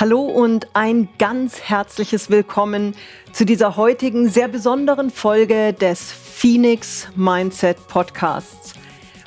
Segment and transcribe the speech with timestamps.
[0.00, 2.94] Hallo und ein ganz herzliches Willkommen
[3.32, 8.74] zu dieser heutigen sehr besonderen Folge des Phoenix Mindset Podcasts,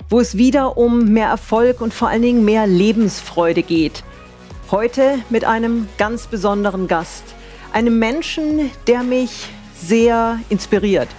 [0.08, 4.06] wo es wieder um mehr Erfolg und vor allen Dingen mehr Lebensfreude geht.
[4.72, 7.26] Heute mit einem ganz besonderen Gast,
[7.74, 11.10] einem Menschen, der mich sehr inspiriert.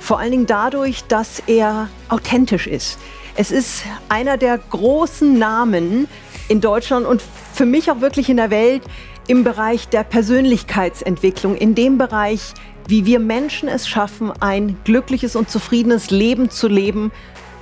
[0.00, 2.98] Vor allen Dingen dadurch, dass er authentisch ist.
[3.36, 6.08] Es ist einer der großen Namen
[6.48, 8.82] in Deutschland und für mich auch wirklich in der Welt
[9.28, 12.54] im Bereich der Persönlichkeitsentwicklung, in dem Bereich,
[12.86, 17.10] wie wir Menschen es schaffen, ein glückliches und zufriedenes Leben zu leben,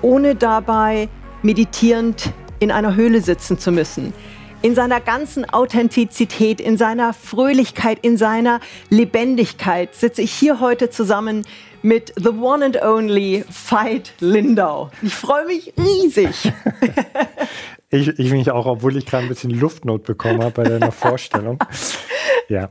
[0.02, 1.08] ohne dabei
[1.42, 4.12] meditierend in einer Höhle sitzen zu müssen.
[4.62, 11.44] In seiner ganzen Authentizität, in seiner Fröhlichkeit, in seiner Lebendigkeit sitze ich hier heute zusammen
[11.82, 14.90] mit The One and Only Veit Lindau.
[15.02, 16.50] Ich freue mich riesig.
[17.94, 21.58] Ich, ich mich auch, obwohl ich gerade ein bisschen Luftnot bekommen habe bei deiner Vorstellung.
[22.50, 22.68] Ja,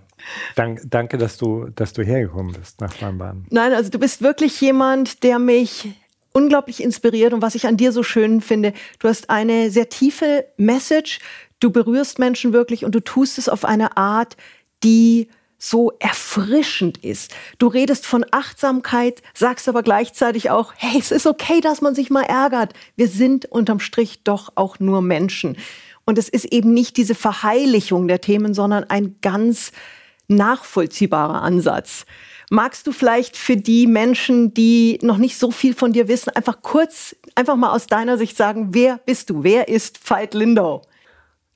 [0.56, 3.48] Dank, danke, dass du, dass du hergekommen bist nach Baden.
[3.50, 5.90] Nein, also du bist wirklich jemand, der mich
[6.32, 10.46] unglaublich inspiriert und was ich an dir so schön finde, du hast eine sehr tiefe
[10.58, 11.20] Message,
[11.60, 14.38] du berührst Menschen wirklich und du tust es auf eine Art,
[14.84, 15.28] die
[15.64, 17.34] so erfrischend ist.
[17.58, 22.10] Du redest von Achtsamkeit, sagst aber gleichzeitig auch, hey, es ist okay, dass man sich
[22.10, 22.74] mal ärgert.
[22.98, 25.56] Wir sind unterm Strich doch auch nur Menschen.
[26.04, 29.72] Und es ist eben nicht diese Verheilichung der Themen, sondern ein ganz
[30.28, 32.06] nachvollziehbarer Ansatz.
[32.50, 36.62] Magst du vielleicht für die Menschen, die noch nicht so viel von dir wissen, einfach
[36.62, 39.44] kurz, einfach mal aus deiner Sicht sagen, wer bist du?
[39.44, 40.82] Wer ist Veit Lindau?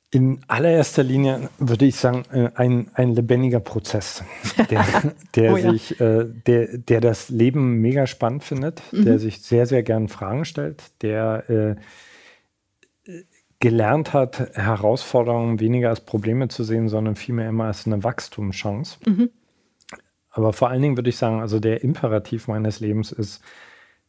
[0.10, 4.24] In allererster Linie würde ich sagen, äh, ein, ein lebendiger Prozess,
[4.70, 4.86] der,
[5.36, 5.72] der oh ja.
[5.72, 9.04] sich, äh, der, der das Leben mega spannend findet, mhm.
[9.04, 11.76] der sich sehr, sehr gern Fragen stellt, der äh,
[13.60, 19.00] gelernt hat, Herausforderungen weniger als Probleme zu sehen, sondern vielmehr immer als eine Wachstumschance.
[19.06, 19.30] Mhm.
[20.30, 23.42] Aber vor allen Dingen würde ich sagen, also der Imperativ meines Lebens ist,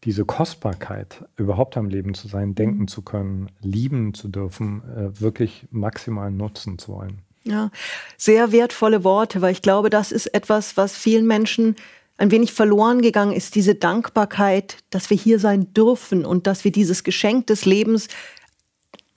[0.05, 2.89] diese Kostbarkeit, überhaupt am Leben zu sein, denken mhm.
[2.89, 7.23] zu können, lieben zu dürfen, äh, wirklich maximal nutzen zu wollen.
[7.45, 7.71] Ja,
[8.17, 11.77] sehr wertvolle Worte, weil ich glaube, das ist etwas, was vielen Menschen
[12.19, 16.73] ein wenig verloren gegangen ist, diese Dankbarkeit, dass wir hier sein dürfen und dass wir
[16.73, 18.09] dieses Geschenk des Lebens,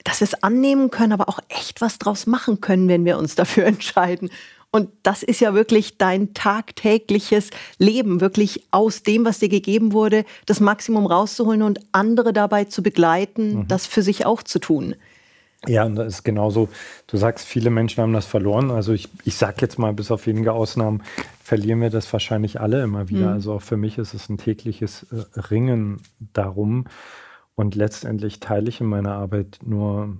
[0.04, 3.34] dass wir es annehmen können, aber auch echt was draus machen können, wenn wir uns
[3.34, 4.30] dafür entscheiden.
[4.74, 10.24] Und das ist ja wirklich dein tagtägliches Leben, wirklich aus dem, was dir gegeben wurde,
[10.46, 13.68] das Maximum rauszuholen und andere dabei zu begleiten, mhm.
[13.68, 14.96] das für sich auch zu tun.
[15.68, 16.70] Ja, und das ist genauso.
[17.06, 18.70] Du sagst, viele Menschen haben das verloren.
[18.70, 21.02] Also ich, ich sag jetzt mal, bis auf wenige Ausnahmen
[21.44, 23.28] verlieren wir das wahrscheinlich alle immer wieder.
[23.28, 23.34] Mhm.
[23.34, 26.00] Also auch für mich ist es ein tägliches äh, Ringen
[26.32, 26.86] darum.
[27.54, 30.16] Und letztendlich teile ich in meiner Arbeit nur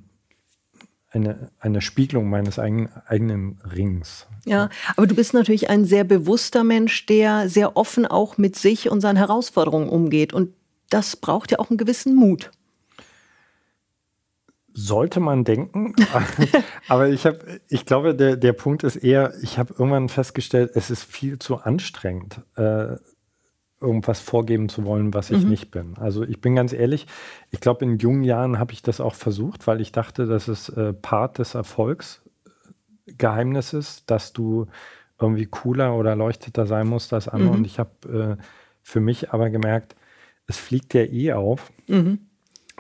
[1.12, 4.27] eine, eine Spiegelung meines eigen, eigenen Rings.
[4.45, 8.91] Ja, aber du bist natürlich ein sehr bewusster Mensch, der sehr offen auch mit sich
[8.91, 10.33] und seinen Herausforderungen umgeht.
[10.33, 10.55] Und
[10.91, 12.50] das braucht ja auch einen gewissen Mut.
[14.75, 15.95] Sollte man denken.
[16.89, 20.91] aber ich habe, ich glaube, der, der Punkt ist eher, ich habe irgendwann festgestellt, es
[20.91, 22.41] ist viel zu anstrengend.
[22.56, 22.97] Äh,
[23.82, 25.50] irgendwas vorgeben zu wollen, was ich mhm.
[25.50, 25.94] nicht bin.
[25.98, 27.06] Also ich bin ganz ehrlich,
[27.50, 30.69] ich glaube, in jungen Jahren habe ich das auch versucht, weil ich dachte, das ist
[30.70, 34.66] äh, Part des Erfolgsgeheimnisses, äh, dass du
[35.20, 37.50] irgendwie cooler oder leuchteter sein musst als andere.
[37.50, 37.56] Mhm.
[37.56, 38.43] Und ich habe äh,
[38.82, 39.97] für mich aber gemerkt,
[40.47, 41.72] es fliegt ja eh auf.
[41.87, 42.19] Mhm.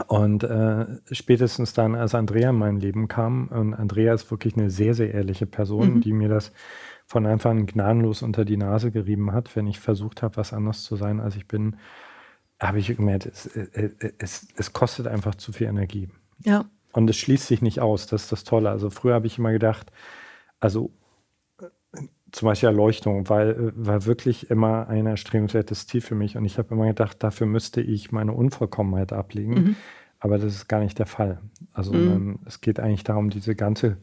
[0.08, 4.70] Und äh, spätestens dann, als Andrea in mein Leben kam, und Andrea ist wirklich eine
[4.70, 6.00] sehr, sehr ehrliche Person, mhm.
[6.00, 6.52] die mir das
[7.12, 10.82] von Anfang an gnadenlos unter die Nase gerieben hat, wenn ich versucht habe, was anders
[10.82, 11.76] zu sein, als ich bin,
[12.58, 16.08] habe ich gemerkt, es, äh, äh, es, es kostet einfach zu viel Energie.
[16.42, 16.64] Ja.
[16.92, 18.70] Und es schließt sich nicht aus, das ist das Tolle.
[18.70, 19.92] Also früher habe ich immer gedacht,
[20.58, 20.90] also
[21.60, 21.66] äh,
[22.30, 26.38] zum Beispiel Erleuchtung weil, war wirklich immer ein erstrebenswertes Ziel für mich.
[26.38, 29.52] Und ich habe immer gedacht, dafür müsste ich meine Unvollkommenheit ablegen.
[29.52, 29.76] Mhm.
[30.18, 31.42] Aber das ist gar nicht der Fall.
[31.74, 32.38] Also mhm.
[32.46, 33.98] es geht eigentlich darum, diese ganze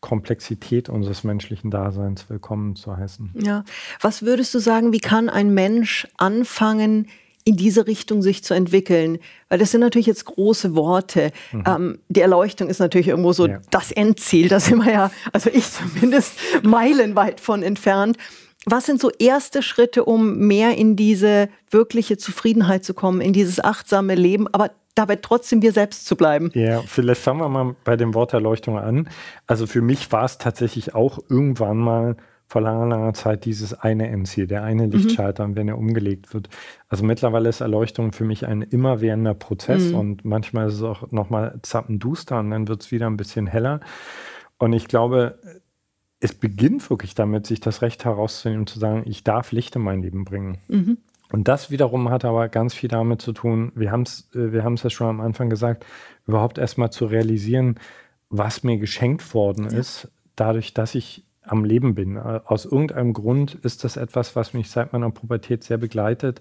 [0.00, 3.30] Komplexität unseres menschlichen Daseins willkommen zu heißen.
[3.34, 3.64] Ja,
[4.00, 7.08] was würdest du sagen, wie kann ein Mensch anfangen,
[7.44, 9.18] in diese Richtung sich zu entwickeln?
[9.48, 11.32] Weil das sind natürlich jetzt große Worte.
[11.50, 11.64] Mhm.
[11.66, 13.60] Ähm, die Erleuchtung ist natürlich irgendwo so ja.
[13.70, 14.48] das Endziel.
[14.48, 18.16] Da sind wir ja, also ich zumindest, meilenweit von entfernt.
[18.66, 23.60] Was sind so erste Schritte, um mehr in diese wirkliche Zufriedenheit zu kommen, in dieses
[23.60, 26.50] achtsame Leben, aber dabei trotzdem wir selbst zu bleiben.
[26.54, 29.08] Ja, vielleicht fangen wir mal bei dem Wort Erleuchtung an.
[29.46, 32.16] Also für mich war es tatsächlich auch irgendwann mal
[32.48, 34.92] vor langer, langer Zeit dieses eine Endziel, der eine mhm.
[34.92, 35.56] Lichtschalter, mhm.
[35.56, 36.48] wenn er umgelegt wird.
[36.88, 39.98] Also mittlerweile ist Erleuchtung für mich ein immerwährender Prozess mhm.
[39.98, 43.80] und manchmal ist es auch nochmal zappenduster und dann wird es wieder ein bisschen heller.
[44.58, 45.38] Und ich glaube,
[46.20, 50.02] es beginnt wirklich damit, sich das Recht herauszunehmen, zu sagen, ich darf Licht in mein
[50.02, 50.58] Leben bringen.
[50.68, 50.98] Mhm.
[51.32, 54.62] Und das wiederum hat aber ganz viel damit zu tun, wir haben es äh, wir
[54.62, 55.84] ja schon am Anfang gesagt,
[56.26, 57.78] überhaupt erstmal zu realisieren,
[58.30, 59.78] was mir geschenkt worden ja.
[59.78, 62.16] ist, dadurch, dass ich am Leben bin.
[62.16, 66.40] Äh, aus irgendeinem Grund ist das etwas, was mich seit meiner Pubertät sehr begleitet.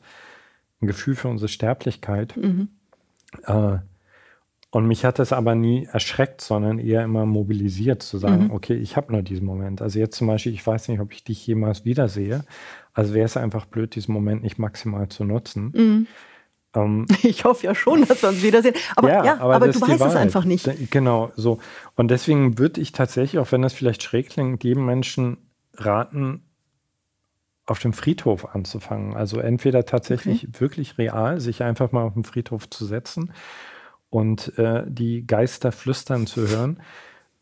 [0.81, 2.37] Ein Gefühl für unsere Sterblichkeit.
[2.37, 2.69] Mhm.
[3.43, 3.79] Äh,
[4.69, 8.51] und mich hat das aber nie erschreckt, sondern eher immer mobilisiert, zu sagen, mhm.
[8.51, 9.81] okay, ich habe nur diesen Moment.
[9.81, 12.43] Also jetzt zum Beispiel, ich weiß nicht, ob ich dich jemals wiedersehe.
[12.97, 15.71] Also wäre es einfach blöd, diesen Moment nicht maximal zu nutzen.
[15.75, 16.07] Mhm.
[16.73, 18.73] Ähm, ich hoffe ja schon, dass wir uns wiedersehen.
[18.95, 20.67] Aber ja, ja aber, aber du weißt es einfach nicht.
[20.89, 21.59] Genau, so.
[21.95, 25.37] Und deswegen würde ich tatsächlich, auch wenn das vielleicht schräg klingt, jedem Menschen
[25.75, 26.41] raten,
[27.67, 29.15] auf dem Friedhof anzufangen.
[29.15, 30.59] Also entweder tatsächlich okay.
[30.59, 33.31] wirklich real, sich einfach mal auf den Friedhof zu setzen
[34.09, 36.81] und äh, die Geister flüstern zu hören.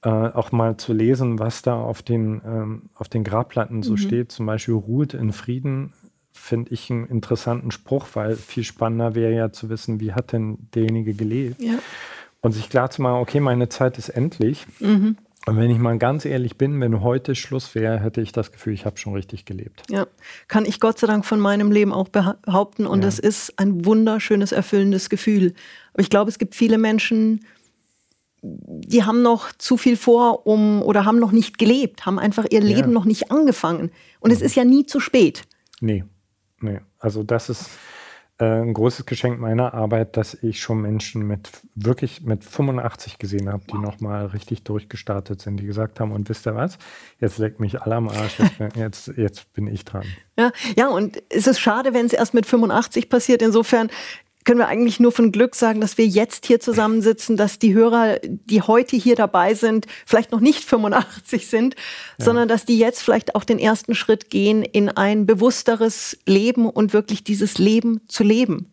[0.06, 3.98] Äh, auch mal zu lesen, was da auf den, ähm, auf den Grabplatten so mhm.
[3.98, 4.32] steht.
[4.32, 5.94] Zum Beispiel ruht in Frieden,
[6.32, 10.70] finde ich einen interessanten Spruch, weil viel spannender wäre ja zu wissen, wie hat denn
[10.76, 11.60] derjenige gelebt.
[11.60, 11.80] Ja.
[12.42, 14.68] Und sich klar zu machen, okay, meine Zeit ist endlich.
[14.80, 15.18] Mhm.
[15.48, 18.74] Und wenn ich mal ganz ehrlich bin, wenn heute Schluss wäre, hätte ich das Gefühl,
[18.74, 19.82] ich habe schon richtig gelebt.
[19.90, 20.06] Ja,
[20.48, 22.86] kann ich Gott sei Dank von meinem Leben auch behaupten.
[22.86, 23.24] Und es ja.
[23.24, 25.56] ist ein wunderschönes, erfüllendes Gefühl.
[25.94, 27.40] Aber ich glaube, es gibt viele Menschen,
[28.46, 32.62] die haben noch zu viel vor, um oder haben noch nicht gelebt, haben einfach ihr
[32.62, 32.94] Leben ja.
[32.94, 33.92] noch nicht angefangen.
[34.20, 34.36] Und mhm.
[34.36, 35.44] es ist ja nie zu spät.
[35.82, 36.04] Nee,
[36.62, 36.80] nee.
[37.00, 37.70] Also das ist
[38.38, 43.50] äh, ein großes Geschenk meiner Arbeit, dass ich schon Menschen mit wirklich mit 85 gesehen
[43.50, 43.82] habe, die wow.
[43.82, 46.78] nochmal richtig durchgestartet sind, die gesagt haben, und wisst ihr was?
[47.20, 50.04] Jetzt leckt mich alle am Arsch, jetzt, jetzt, jetzt bin ich dran.
[50.38, 53.42] Ja, ja, und es ist schade, wenn es erst mit 85 passiert.
[53.42, 53.90] Insofern
[54.46, 58.20] können wir eigentlich nur von Glück sagen, dass wir jetzt hier zusammensitzen, dass die Hörer,
[58.24, 61.76] die heute hier dabei sind, vielleicht noch nicht 85 sind,
[62.20, 62.26] ja.
[62.26, 66.94] sondern dass die jetzt vielleicht auch den ersten Schritt gehen in ein bewussteres Leben und
[66.94, 68.68] wirklich dieses Leben zu leben.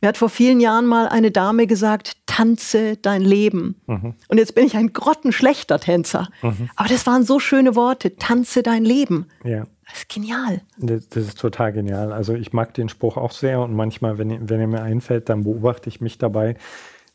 [0.00, 3.74] Mir hat vor vielen Jahren mal eine Dame gesagt, tanze dein Leben.
[3.86, 4.14] Mhm.
[4.28, 6.28] Und jetzt bin ich ein grottenschlechter Tänzer.
[6.40, 6.70] Mhm.
[6.76, 9.26] Aber das waren so schöne Worte, tanze dein Leben.
[9.44, 9.64] Ja.
[9.90, 10.62] Das ist genial.
[10.78, 12.12] Das, das, ist total genial.
[12.12, 15.44] Also ich mag den Spruch auch sehr und manchmal, wenn, wenn er mir einfällt, dann
[15.44, 16.56] beobachte ich mich dabei,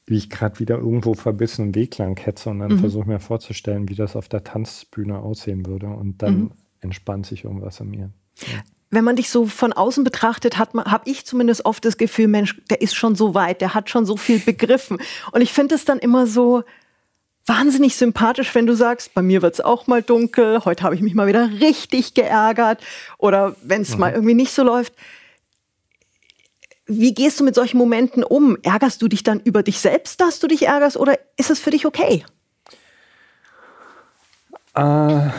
[0.06, 2.80] wie ich gerade wieder irgendwo verbissen einen Weg lang hetze und dann mhm.
[2.80, 6.51] versuche mir vorzustellen, wie das auf der Tanzbühne aussehen würde und dann mhm.
[6.81, 8.12] entspannt sich irgendwas in mir.
[8.42, 8.60] Ja.
[8.92, 12.81] Wenn man dich so von außen betrachtet, habe ich zumindest oft das Gefühl, Mensch, der
[12.81, 15.00] ist schon so weit, der hat schon so viel begriffen.
[15.31, 16.63] Und ich finde es dann immer so,
[17.45, 21.01] wahnsinnig sympathisch, wenn du sagst, bei mir wird es auch mal dunkel, heute habe ich
[21.01, 22.81] mich mal wieder richtig geärgert
[23.18, 24.00] oder wenn es mhm.
[24.00, 24.94] mal irgendwie nicht so läuft.
[26.88, 28.57] Wie gehst du mit solchen Momenten um?
[28.62, 31.71] Ärgerst du dich dann über dich selbst, dass du dich ärgerst oder ist es für
[31.71, 32.24] dich okay?
[34.75, 35.30] Äh,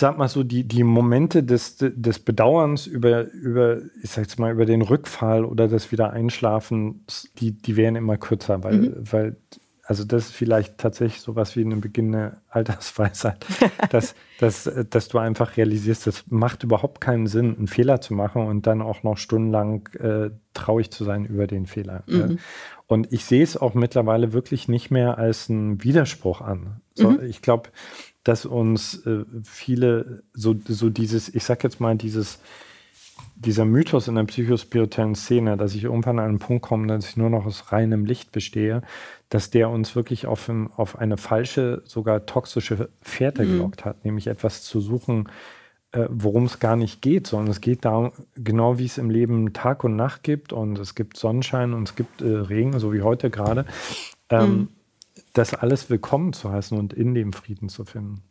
[0.00, 4.52] sag mal so, die, die Momente des, des Bedauerns über, über, ich sag jetzt mal,
[4.52, 7.04] über den Rückfall oder das Wiedereinschlafen,
[7.38, 8.94] die, die wären immer kürzer, weil, mhm.
[9.10, 9.36] weil,
[9.84, 13.44] also das ist vielleicht tatsächlich sowas wie eine beginnende Altersweisheit,
[13.90, 18.46] dass, dass, dass du einfach realisierst, das macht überhaupt keinen Sinn, einen Fehler zu machen
[18.46, 22.04] und dann auch noch stundenlang äh, traurig zu sein über den Fehler.
[22.06, 22.38] Mhm.
[22.86, 26.80] Und ich sehe es auch mittlerweile wirklich nicht mehr als einen Widerspruch an.
[26.94, 27.22] So, mhm.
[27.22, 27.70] Ich glaube,
[28.24, 32.40] dass uns äh, viele so, so dieses, ich sag jetzt mal, dieses,
[33.34, 37.16] dieser Mythos in der psychospirituellen Szene, dass ich irgendwann an einen Punkt komme, dass ich
[37.16, 38.82] nur noch aus reinem Licht bestehe,
[39.30, 43.52] dass der uns wirklich auf, ein, auf eine falsche, sogar toxische Fährte mhm.
[43.52, 45.28] gelockt hat, nämlich etwas zu suchen,
[45.92, 49.54] äh, worum es gar nicht geht, sondern es geht darum, genau wie es im Leben
[49.54, 53.02] Tag und Nacht gibt und es gibt Sonnenschein und es gibt äh, Regen, so wie
[53.02, 53.64] heute gerade.
[54.28, 54.68] Ähm, mhm
[55.32, 58.22] das alles willkommen zu heißen und in dem Frieden zu finden.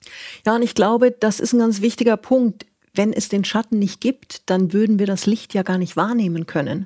[0.45, 2.65] Ja, und ich glaube, das ist ein ganz wichtiger Punkt.
[2.93, 6.45] Wenn es den Schatten nicht gibt, dann würden wir das Licht ja gar nicht wahrnehmen
[6.45, 6.85] können.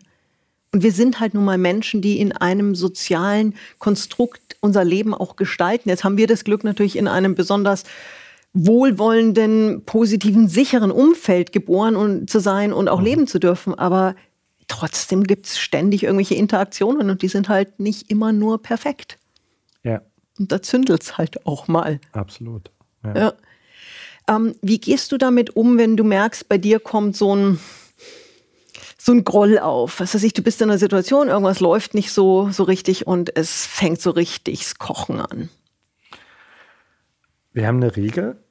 [0.72, 5.36] Und wir sind halt nun mal Menschen, die in einem sozialen Konstrukt unser Leben auch
[5.36, 5.90] gestalten.
[5.90, 7.84] Jetzt haben wir das Glück natürlich in einem besonders
[8.54, 13.06] wohlwollenden, positiven, sicheren Umfeld geboren und zu sein und auch mhm.
[13.06, 13.76] leben zu dürfen.
[13.76, 14.16] Aber
[14.68, 19.18] trotzdem gibt es ständig irgendwelche Interaktionen und die sind halt nicht immer nur perfekt.
[20.40, 22.00] Und da zündelt es halt auch mal.
[22.12, 22.72] Absolut.
[23.04, 23.16] Ja.
[23.16, 23.34] ja.
[24.28, 27.60] Ähm, wie gehst du damit um, wenn du merkst, bei dir kommt so ein,
[28.98, 30.00] so ein Groll auf?
[30.00, 33.36] Was weiß ich, du bist in einer Situation, irgendwas läuft nicht so, so richtig und
[33.36, 35.50] es fängt so richtig das Kochen an.
[37.52, 38.43] Wir haben eine Regel,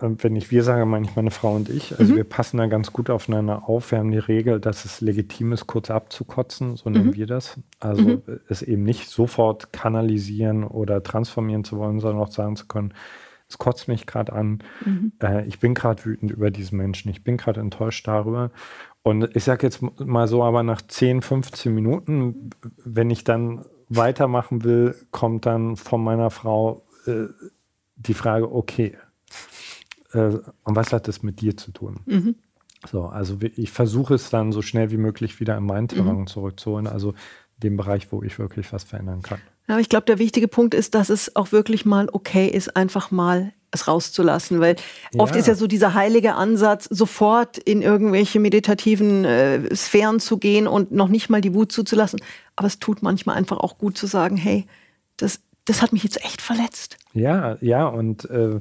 [0.00, 1.98] wenn ich wir sage, meine ich meine Frau und ich.
[1.98, 2.16] Also mhm.
[2.18, 3.90] wir passen da ganz gut aufeinander auf.
[3.90, 7.14] Wir haben die Regel, dass es legitim ist, kurz abzukotzen, so nennen mhm.
[7.14, 7.58] wir das.
[7.78, 8.22] Also mhm.
[8.48, 12.94] es eben nicht sofort kanalisieren oder transformieren zu wollen, sondern auch sagen zu können,
[13.48, 15.12] es kotzt mich gerade an, mhm.
[15.20, 18.52] äh, ich bin gerade wütend über diesen Menschen, ich bin gerade enttäuscht darüber.
[19.02, 22.50] Und ich sage jetzt mal so, aber nach 10, 15 Minuten,
[22.84, 27.24] wenn ich dann weitermachen will, kommt dann von meiner Frau äh,
[27.96, 28.96] die Frage, okay,
[30.12, 32.00] äh, und was hat das mit dir zu tun?
[32.06, 32.34] Mhm.
[32.90, 36.26] So, also ich versuche es dann so schnell wie möglich wieder in meinen Terrain mhm.
[36.26, 37.14] zurückzuholen, also
[37.58, 39.38] dem Bereich, wo ich wirklich was verändern kann.
[39.68, 43.10] Ja, ich glaube, der wichtige Punkt ist, dass es auch wirklich mal okay ist, einfach
[43.10, 44.76] mal es rauszulassen, weil
[45.12, 45.20] ja.
[45.20, 50.66] oft ist ja so dieser heilige Ansatz, sofort in irgendwelche meditativen äh, Sphären zu gehen
[50.66, 52.20] und noch nicht mal die Wut zuzulassen.
[52.56, 54.66] Aber es tut manchmal einfach auch gut zu sagen, hey,
[55.16, 56.96] das, das hat mich jetzt echt verletzt.
[57.12, 58.60] Ja, ja, und äh,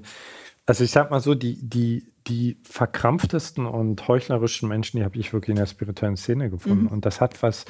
[0.70, 5.34] also ich sag mal so, die, die, die verkrampftesten und heuchlerischen Menschen, die habe ich
[5.34, 6.84] wirklich in der spirituellen Szene gefunden.
[6.84, 6.90] Mhm.
[6.90, 7.66] Und das hat was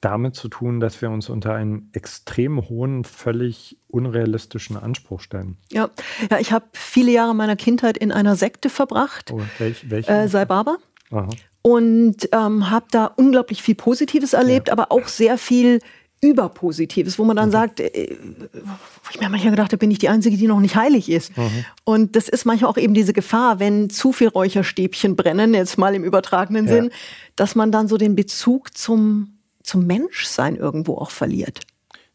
[0.00, 5.56] damit zu tun, dass wir uns unter einen extrem hohen, völlig unrealistischen Anspruch stellen.
[5.72, 5.90] Ja,
[6.30, 9.32] ja ich habe viele Jahre meiner Kindheit in einer Sekte verbracht.
[9.32, 10.12] Oh, welch, welche?
[10.12, 10.76] Äh, Sai Baba.
[11.10, 11.28] Aha.
[11.62, 14.74] Und ähm, habe da unglaublich viel Positives erlebt, ja.
[14.74, 15.80] aber auch sehr viel
[16.24, 17.52] Überpositives, wo man dann mhm.
[17.52, 18.16] sagt, äh,
[18.52, 21.36] wo ich mir manchmal gedacht habe, bin ich die Einzige, die noch nicht heilig ist.
[21.36, 21.64] Mhm.
[21.84, 25.94] Und das ist manchmal auch eben diese Gefahr, wenn zu viel Räucherstäbchen brennen, jetzt mal
[25.94, 26.74] im übertragenen ja.
[26.74, 26.90] Sinn,
[27.36, 31.60] dass man dann so den Bezug zum zum Menschsein irgendwo auch verliert.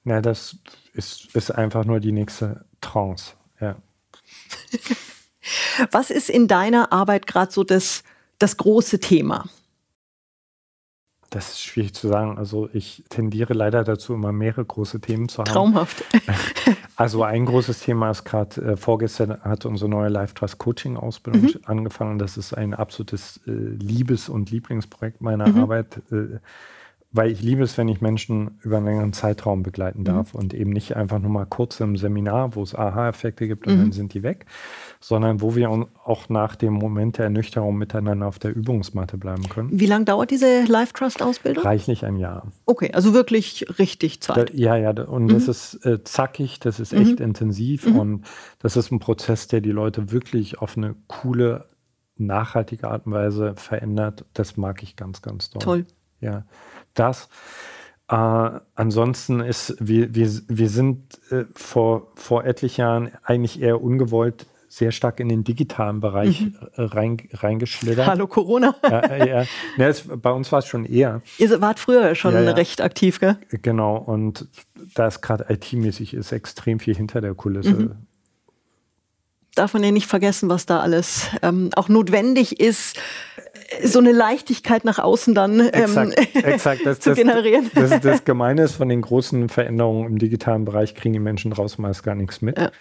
[0.05, 0.55] Na, das
[0.93, 3.75] ist, ist einfach nur die nächste Trance, ja.
[5.91, 8.03] Was ist in deiner Arbeit gerade so das,
[8.37, 9.49] das große Thema?
[11.29, 12.37] Das ist schwierig zu sagen.
[12.37, 15.51] Also ich tendiere leider dazu, immer mehrere große Themen zu haben.
[15.51, 16.03] Traumhaft.
[16.95, 21.43] Also ein großes Thema ist gerade, äh, vorgestern hat unsere neue Life Trust Coaching Ausbildung
[21.43, 21.59] mhm.
[21.63, 22.19] angefangen.
[22.19, 25.61] Das ist ein absolutes äh, Liebes- und Lieblingsprojekt meiner mhm.
[25.61, 26.01] Arbeit.
[26.11, 26.39] Äh,
[27.11, 30.39] weil ich liebe es, wenn ich Menschen über einen längeren Zeitraum begleiten darf mhm.
[30.39, 33.79] und eben nicht einfach nur mal kurz im Seminar, wo es Aha-Effekte gibt und mhm.
[33.79, 34.45] dann sind die weg,
[34.99, 35.71] sondern wo wir
[36.03, 39.69] auch nach dem Moment der Ernüchterung miteinander auf der Übungsmatte bleiben können.
[39.71, 41.63] Wie lange dauert diese Life Trust Ausbildung?
[41.63, 42.51] Reichlich ein Jahr.
[42.67, 44.51] Okay, also wirklich richtig Zeit.
[44.51, 45.29] Da, ja, ja, und mhm.
[45.29, 47.25] das ist äh, zackig, das ist echt mhm.
[47.25, 47.99] intensiv mhm.
[47.99, 48.25] und
[48.59, 51.65] das ist ein Prozess, der die Leute wirklich auf eine coole,
[52.17, 54.25] nachhaltige Art und Weise verändert.
[54.33, 55.61] Das mag ich ganz, ganz doll.
[55.63, 55.85] Toll.
[56.21, 56.43] Ja
[56.99, 57.29] das.
[58.09, 58.15] Äh,
[58.75, 64.91] ansonsten ist, wir, wir, wir sind äh, vor, vor etlichen Jahren eigentlich eher ungewollt sehr
[64.91, 66.55] stark in den digitalen Bereich mhm.
[66.75, 68.05] Äh, rein, reingeschlittert.
[68.05, 68.75] Hallo Corona.
[68.83, 69.45] ja, äh, ja.
[69.77, 71.21] ja es, bei uns war es schon eher.
[71.39, 73.37] Ihr wart früher schon ja, recht aktiv, gell?
[73.49, 74.47] Genau, und
[74.93, 77.71] da es gerade IT-mäßig ist, extrem viel hinter der Kulisse.
[77.71, 77.95] Mhm.
[79.55, 82.99] Darf man ja nicht vergessen, was da alles ähm, auch notwendig ist,
[83.83, 86.81] so eine Leichtigkeit nach außen dann ähm, exakt, exakt.
[86.85, 87.69] Das, zu generieren.
[87.75, 91.51] Das, das, das Gemeine ist, von den großen Veränderungen im digitalen Bereich kriegen die Menschen
[91.51, 92.57] draußen meist gar nichts mit.
[92.57, 92.71] Ja.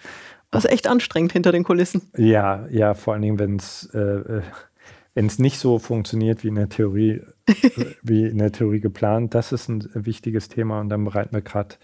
[0.51, 2.09] Was echt anstrengend hinter den Kulissen.
[2.17, 4.41] Ja, ja, vor allen Dingen, wenn es äh,
[5.13, 7.21] wenn es nicht so funktioniert wie in der Theorie,
[8.03, 11.75] wie in der Theorie geplant, das ist ein wichtiges Thema und dann bereiten wir gerade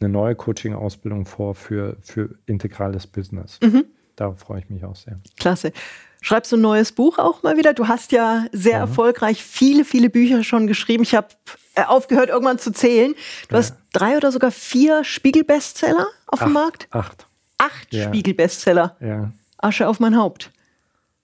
[0.00, 3.58] eine neue Coaching-Ausbildung vor für, für integrales Business.
[3.62, 3.86] Mhm.
[4.16, 5.18] Darauf freue ich mich auch sehr.
[5.38, 5.72] Klasse.
[6.20, 7.74] Schreibst du ein neues Buch auch mal wieder?
[7.74, 8.78] Du hast ja sehr ja.
[8.78, 11.02] erfolgreich viele, viele Bücher schon geschrieben.
[11.02, 11.28] Ich habe
[11.74, 13.14] äh, aufgehört, irgendwann zu zählen.
[13.48, 13.58] Du ja.
[13.58, 16.88] hast drei oder sogar vier Spiegel-Bestseller auf dem Markt?
[16.90, 17.26] Acht.
[17.56, 18.08] Acht ja.
[18.08, 18.96] Spiegel-Bestseller.
[19.00, 19.32] Ja.
[19.58, 20.50] Asche auf mein Haupt.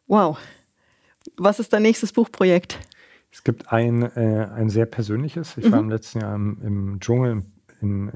[0.07, 0.39] Wow.
[1.37, 2.79] Was ist dein nächstes Buchprojekt?
[3.33, 5.57] Es gibt ein, äh, ein sehr persönliches.
[5.57, 5.73] Ich mhm.
[5.73, 7.43] war im letzten Jahr im, im Dschungel
[7.81, 8.13] in,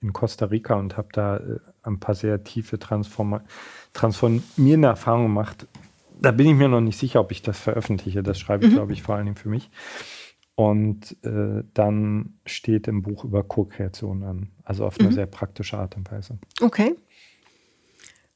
[0.00, 3.40] in Costa Rica und habe da äh, ein paar sehr tiefe Transform
[3.92, 5.66] transformierende Erfahrungen gemacht
[6.20, 8.22] da bin ich mir noch nicht sicher, ob ich das veröffentliche.
[8.22, 8.76] Das schreibe ich, mhm.
[8.76, 9.70] glaube ich, vor allen Dingen für mich.
[10.54, 15.14] Und äh, dann steht im Buch über Co-Kreation an, also auf eine mhm.
[15.14, 16.38] sehr praktische Art und Weise.
[16.60, 16.94] Okay.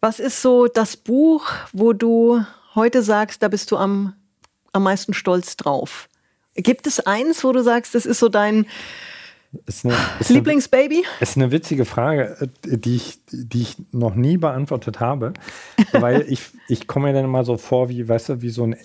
[0.01, 2.43] Was ist so das Buch, wo du
[2.75, 4.15] heute sagst, da bist du am,
[4.73, 6.09] am meisten stolz drauf?
[6.55, 8.67] Gibt es eins, wo du sagst, das ist so dein,
[9.67, 10.97] ist eine, ist Lieblingsbaby?
[10.97, 15.33] Eine, ist eine witzige Frage, äh, die ich, die ich noch nie beantwortet habe.
[15.93, 18.77] weil ich, ich komme mir dann immer so vor, wie, weißt du, wie so ein,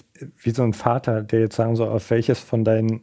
[0.42, 3.02] wie so ein Vater, der jetzt sagen soll, auf welches von deinen,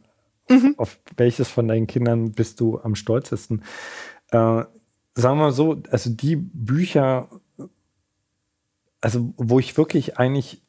[0.49, 0.75] mhm.
[0.77, 3.63] auf welches von deinen Kindern bist du am stolzesten.
[4.31, 4.69] Äh, sagen
[5.15, 7.29] wir mal so, also die Bücher,
[9.01, 10.61] also wo ich wirklich eigentlich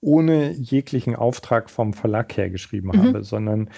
[0.00, 3.02] ohne jeglichen Auftrag vom Verlag her geschrieben mhm.
[3.02, 3.70] habe, sondern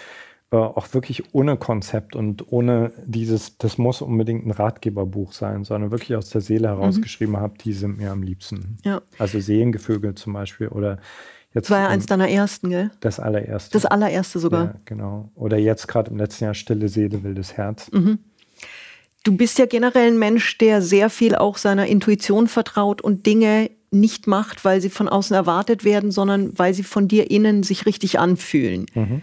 [0.52, 5.90] äh, auch wirklich ohne Konzept und ohne dieses, das muss unbedingt ein Ratgeberbuch sein, sondern
[5.90, 7.40] wirklich aus der Seele herausgeschrieben mhm.
[7.40, 8.76] habe, die sind mir am liebsten.
[8.84, 9.00] Ja.
[9.18, 10.98] Also Seelengevögel zum Beispiel oder
[11.54, 11.70] jetzt.
[11.70, 12.90] Das war ja eins deiner ersten, gell?
[13.00, 13.72] Das allererste.
[13.72, 14.64] Das allererste sogar.
[14.64, 15.30] Ja, genau.
[15.36, 17.90] Oder jetzt gerade im letzten Jahr Stille Seele, wildes Herz.
[17.90, 18.18] Mhm.
[19.24, 23.70] Du bist ja generell ein Mensch, der sehr viel auch seiner Intuition vertraut und Dinge
[23.90, 27.86] nicht macht, weil sie von außen erwartet werden, sondern weil sie von dir innen sich
[27.86, 28.84] richtig anfühlen.
[28.94, 29.22] Mhm.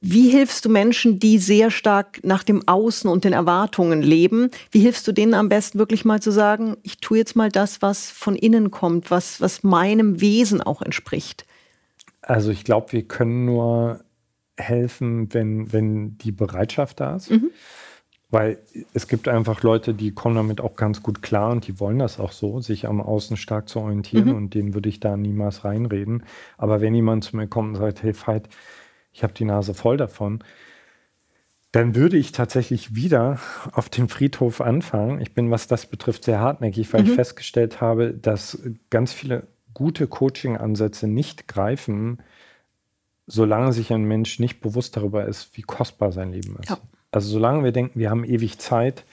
[0.00, 4.50] Wie hilfst du Menschen, die sehr stark nach dem Außen und den Erwartungen leben?
[4.70, 7.80] Wie hilfst du denen am besten wirklich mal zu sagen, ich tue jetzt mal das,
[7.80, 11.46] was von innen kommt, was, was meinem Wesen auch entspricht?
[12.20, 14.04] Also ich glaube, wir können nur
[14.58, 17.30] helfen, wenn, wenn die Bereitschaft da ist.
[17.30, 17.50] Mhm.
[18.28, 18.58] Weil
[18.92, 22.18] es gibt einfach Leute, die kommen damit auch ganz gut klar und die wollen das
[22.18, 24.34] auch so, sich am Außen stark zu orientieren mhm.
[24.34, 26.24] und denen würde ich da niemals reinreden.
[26.58, 28.48] Aber wenn jemand zu mir kommt und sagt, hey Veit,
[29.16, 30.40] ich habe die Nase voll davon,
[31.72, 33.40] dann würde ich tatsächlich wieder
[33.72, 35.22] auf den Friedhof anfangen.
[35.22, 37.08] Ich bin, was das betrifft, sehr hartnäckig, weil mhm.
[37.08, 38.58] ich festgestellt habe, dass
[38.90, 42.18] ganz viele gute Coaching-Ansätze nicht greifen,
[43.26, 46.68] solange sich ein Mensch nicht bewusst darüber ist, wie kostbar sein Leben ist.
[46.68, 46.78] Ja.
[47.10, 49.04] Also solange wir denken, wir haben ewig Zeit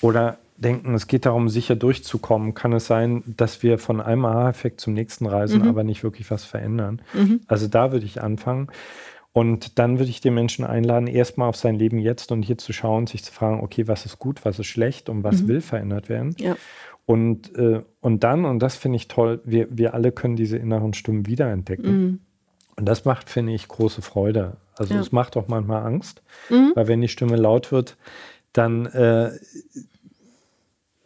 [0.00, 4.80] oder denken, es geht darum, sicher durchzukommen, kann es sein, dass wir von einem Aha-Effekt
[4.80, 5.68] zum nächsten reisen, mhm.
[5.68, 7.00] aber nicht wirklich was verändern.
[7.14, 7.42] Mhm.
[7.46, 8.68] Also da würde ich anfangen.
[9.32, 12.72] Und dann würde ich den Menschen einladen, erstmal auf sein Leben jetzt und hier zu
[12.72, 15.48] schauen, sich zu fragen, okay, was ist gut, was ist schlecht und was mhm.
[15.48, 16.34] will verändert werden.
[16.38, 16.56] Ja.
[17.06, 20.92] Und, äh, und dann, und das finde ich toll, wir, wir alle können diese inneren
[20.92, 22.02] Stimmen wiederentdecken.
[22.02, 22.20] Mhm.
[22.76, 24.56] Und das macht, finde ich, große Freude.
[24.76, 26.72] Also es macht auch manchmal Angst, mhm.
[26.74, 27.96] weil wenn die Stimme laut wird,
[28.52, 29.32] dann äh,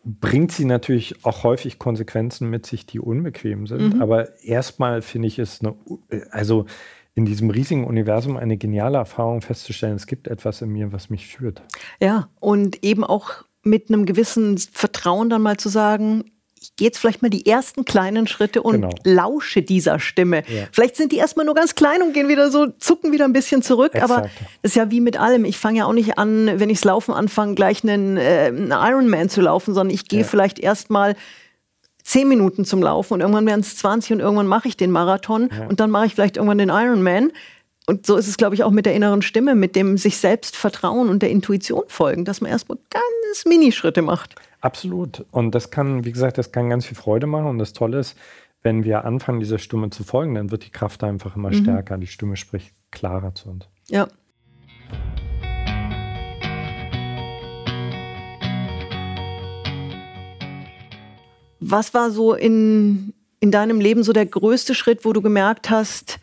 [0.05, 3.95] bringt sie natürlich auch häufig Konsequenzen mit sich, die unbequem sind.
[3.95, 4.03] Mhm.
[4.03, 5.75] Aber erstmal finde ich es eine,
[6.31, 6.67] also
[7.17, 11.27] in diesem riesigen Universum eine geniale Erfahrung festzustellen, es gibt etwas in mir, was mich
[11.27, 11.63] führt.
[11.99, 16.25] Ja, und eben auch mit einem gewissen Vertrauen dann mal zu sagen,
[16.61, 18.91] ich gehe jetzt vielleicht mal die ersten kleinen Schritte und genau.
[19.05, 20.43] lausche dieser Stimme.
[20.49, 20.65] Ja.
[20.73, 23.63] Vielleicht sind die erstmal nur ganz klein und gehen wieder so, zucken wieder ein bisschen
[23.63, 23.95] zurück.
[23.95, 24.11] Exakt.
[24.11, 24.23] Aber
[24.63, 25.47] das ist ja wie mit allem.
[25.47, 29.31] Ich fange ja auch nicht an, wenn ichs Laufen anfange, gleich einen, äh, einen Ironman
[29.31, 30.27] zu laufen, sondern ich gehe ja.
[30.27, 31.17] vielleicht erstmal
[32.07, 35.51] zehn Minuten zum Laufen und irgendwann werden es 20 und irgendwann mache ich den Marathon
[35.51, 35.67] ja.
[35.67, 37.33] und dann mache ich vielleicht irgendwann den Ironman.
[37.89, 40.57] Und so ist es, glaube ich, auch mit der inneren Stimme, mit dem sich selbst
[40.57, 44.35] vertrauen und der Intuition folgen, dass man erstmal ganz Minischritte macht.
[44.61, 45.25] Absolut.
[45.31, 47.47] Und das kann, wie gesagt, das kann ganz viel Freude machen.
[47.47, 48.17] Und das Tolle ist,
[48.63, 51.63] wenn wir anfangen, dieser Stimme zu folgen, dann wird die Kraft einfach immer mhm.
[51.63, 51.99] stärker.
[51.99, 53.69] Die Stimme spricht klarer zu uns.
[53.89, 54.09] Ja.
[61.61, 66.19] Was war so in, in deinem Leben so der größte Schritt, wo du gemerkt hast,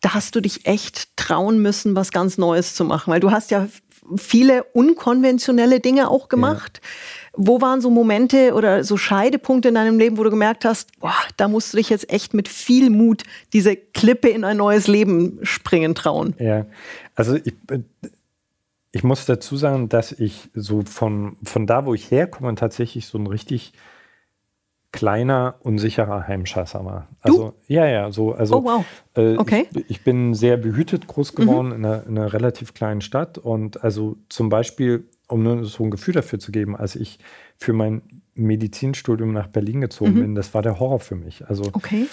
[0.00, 3.12] da hast du dich echt trauen müssen, was ganz Neues zu machen?
[3.12, 3.68] Weil du hast ja
[4.16, 6.80] viele unkonventionelle Dinge auch gemacht.
[6.82, 6.88] Ja.
[7.38, 11.14] Wo waren so Momente oder so Scheidepunkte in deinem Leben, wo du gemerkt hast, boah,
[11.36, 15.40] da musst du dich jetzt echt mit viel Mut diese Klippe in ein neues Leben
[15.42, 16.34] springen trauen?
[16.38, 16.66] Ja,
[17.14, 17.54] also ich,
[18.92, 23.18] ich muss dazu sagen, dass ich so von, von da, wo ich herkomme, tatsächlich so
[23.18, 23.72] ein richtig
[24.92, 27.08] kleiner, unsicherer Heimscheißer war.
[27.20, 27.54] Also, du?
[27.72, 28.84] ja, ja, so, also, oh, wow.
[29.14, 29.66] Äh, okay.
[29.74, 31.74] ich, ich, bin sehr behütet groß geworden mhm.
[31.74, 35.90] in, einer, in, einer, relativ kleinen Stadt und also zum Beispiel, um nur so ein
[35.90, 37.18] Gefühl dafür zu geben, als ich
[37.58, 38.02] für mein
[38.34, 40.20] Medizinstudium nach Berlin gezogen mhm.
[40.20, 41.46] bin, das war der Horror für mich.
[41.46, 42.06] Also, okay.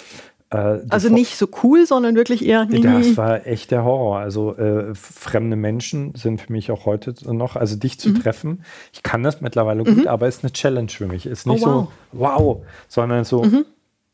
[0.54, 2.66] Äh, also nicht so cool, sondern wirklich eher.
[2.66, 4.18] Das war echt der Horror.
[4.20, 8.22] Also äh, fremde Menschen sind für mich auch heute noch, also dich zu mhm.
[8.22, 8.64] treffen.
[8.92, 9.96] Ich kann das mittlerweile mhm.
[9.96, 11.26] gut, aber ist eine Challenge für mich.
[11.26, 12.38] Ist nicht oh, wow.
[12.38, 13.64] so wow, sondern so mhm.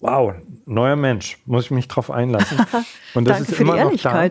[0.01, 0.33] wow,
[0.65, 2.59] neuer Mensch, muss ich mich drauf einlassen.
[3.15, 4.31] Und das ist immer noch da.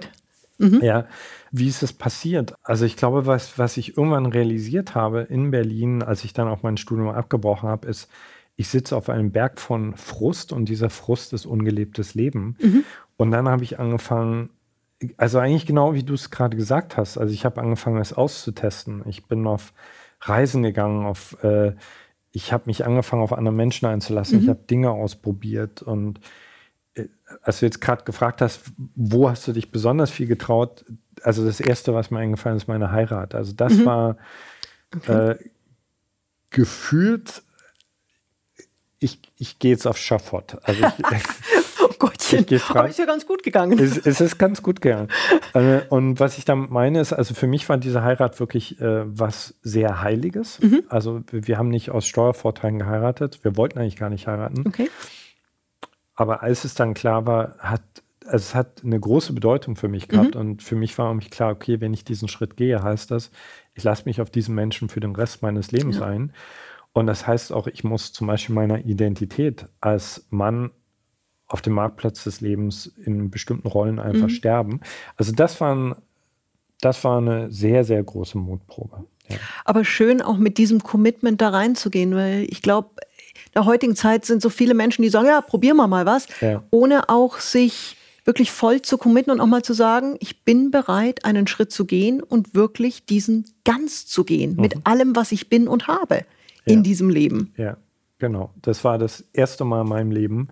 [0.57, 0.79] Mhm.
[0.81, 1.05] Ja,
[1.51, 2.55] wie ist es passiert?
[2.63, 6.63] Also ich glaube, was, was ich irgendwann realisiert habe in Berlin, als ich dann auch
[6.63, 8.09] mein Studium abgebrochen habe, ist,
[8.59, 12.57] ich sitze auf einem Berg von Frust und dieser Frust ist ungelebtes Leben.
[12.61, 12.83] Mhm.
[13.15, 14.49] Und dann habe ich angefangen,
[15.15, 19.03] also eigentlich genau wie du es gerade gesagt hast, also ich habe angefangen, es auszutesten.
[19.07, 19.71] Ich bin auf
[20.19, 21.71] Reisen gegangen, auf, äh,
[22.33, 24.39] ich habe mich angefangen, auf andere Menschen einzulassen.
[24.39, 24.43] Mhm.
[24.43, 26.19] Ich habe Dinge ausprobiert und
[26.95, 27.07] äh,
[27.41, 30.83] als du jetzt gerade gefragt hast, wo hast du dich besonders viel getraut?
[31.23, 33.35] Also das Erste, was mir eingefallen ist, meine Heirat.
[33.35, 33.85] Also das mhm.
[33.85, 34.17] war
[34.93, 35.29] okay.
[35.29, 35.49] äh,
[36.49, 37.43] gefühlt
[38.99, 40.57] ich, ich gehe jetzt auf Schafott.
[40.63, 41.05] Also ich,
[41.81, 43.79] oh Gottchen, aber ist ja ganz gut gegangen.
[43.79, 45.07] Es, es ist ganz gut gegangen.
[45.53, 49.03] Äh, und was ich damit meine ist, also für mich war diese Heirat wirklich äh,
[49.05, 50.59] was sehr Heiliges.
[50.59, 50.83] Mhm.
[50.89, 53.39] Also wir haben nicht aus Steuervorteilen geheiratet.
[53.43, 54.67] Wir wollten eigentlich gar nicht heiraten.
[54.67, 54.89] Okay.
[56.15, 57.81] Aber als es dann klar war, hat
[58.25, 60.35] also es hat eine große Bedeutung für mich gehabt.
[60.35, 60.41] Mhm.
[60.41, 63.31] Und für mich war mich klar, okay, wenn ich diesen Schritt gehe, heißt das,
[63.73, 66.05] ich lasse mich auf diesen Menschen für den Rest meines Lebens ja.
[66.05, 66.33] ein.
[66.93, 70.71] Und das heißt auch, ich muss zum Beispiel meiner Identität als Mann
[71.47, 74.29] auf dem Marktplatz des Lebens in bestimmten Rollen einfach mhm.
[74.29, 74.81] sterben.
[75.17, 75.95] Also das war, ein,
[76.81, 79.05] das war eine sehr, sehr große Mutprobe.
[79.27, 79.37] Ja.
[79.65, 82.89] Aber schön auch mit diesem Commitment da reinzugehen, weil ich glaube,
[83.45, 86.27] in der heutigen Zeit sind so viele Menschen, die sagen, ja, probieren wir mal was,
[86.41, 86.63] ja.
[86.71, 91.25] ohne auch sich wirklich voll zu committen und auch mal zu sagen, ich bin bereit,
[91.25, 94.61] einen Schritt zu gehen und wirklich diesen ganz zu gehen, mhm.
[94.61, 96.25] mit allem, was ich bin und habe
[96.69, 96.75] ja.
[96.75, 97.53] in diesem Leben.
[97.57, 97.77] Ja,
[98.17, 98.53] genau.
[98.61, 100.49] Das war das erste Mal in meinem Leben,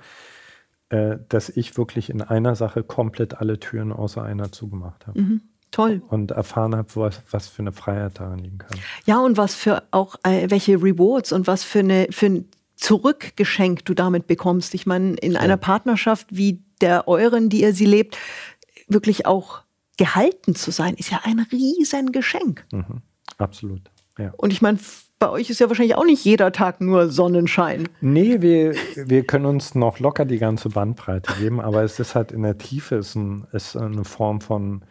[0.90, 5.22] äh, dass ich wirklich in einer Sache komplett alle Türen außer einer zugemacht habe.
[5.22, 5.42] Mhm.
[5.72, 6.02] Toll.
[6.08, 8.80] Und erfahren habe, was, was für eine Freiheit daran liegen kann.
[9.06, 12.46] Ja, und was für auch, äh, welche Rewards und was für, eine, für ein
[12.78, 14.74] Zurückgeschenk du damit bekommst.
[14.74, 15.40] Ich meine, in ja.
[15.40, 18.18] einer Partnerschaft wie der euren, die ihr sie lebt,
[18.88, 19.62] wirklich auch
[19.98, 22.66] gehalten zu sein, ist ja ein Riesengeschenk.
[22.72, 23.02] Mhm.
[23.38, 23.82] Absolut.
[24.18, 24.34] Ja.
[24.38, 24.80] Und ich meine,
[25.20, 27.90] bei euch ist ja wahrscheinlich auch nicht jeder Tag nur Sonnenschein.
[28.02, 32.32] Nee, wir, wir können uns noch locker die ganze Bandbreite geben, aber es ist halt
[32.32, 34.84] in der Tiefe ist, ein, ist eine Form von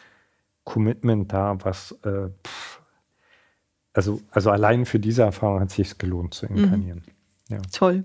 [0.65, 2.29] Commitment da, was äh,
[3.97, 7.03] also, also allein für diese Erfahrung hat es sich gelohnt zu inkarnieren.
[7.49, 7.57] Mhm.
[7.57, 7.63] Ja.
[7.73, 8.03] Toll.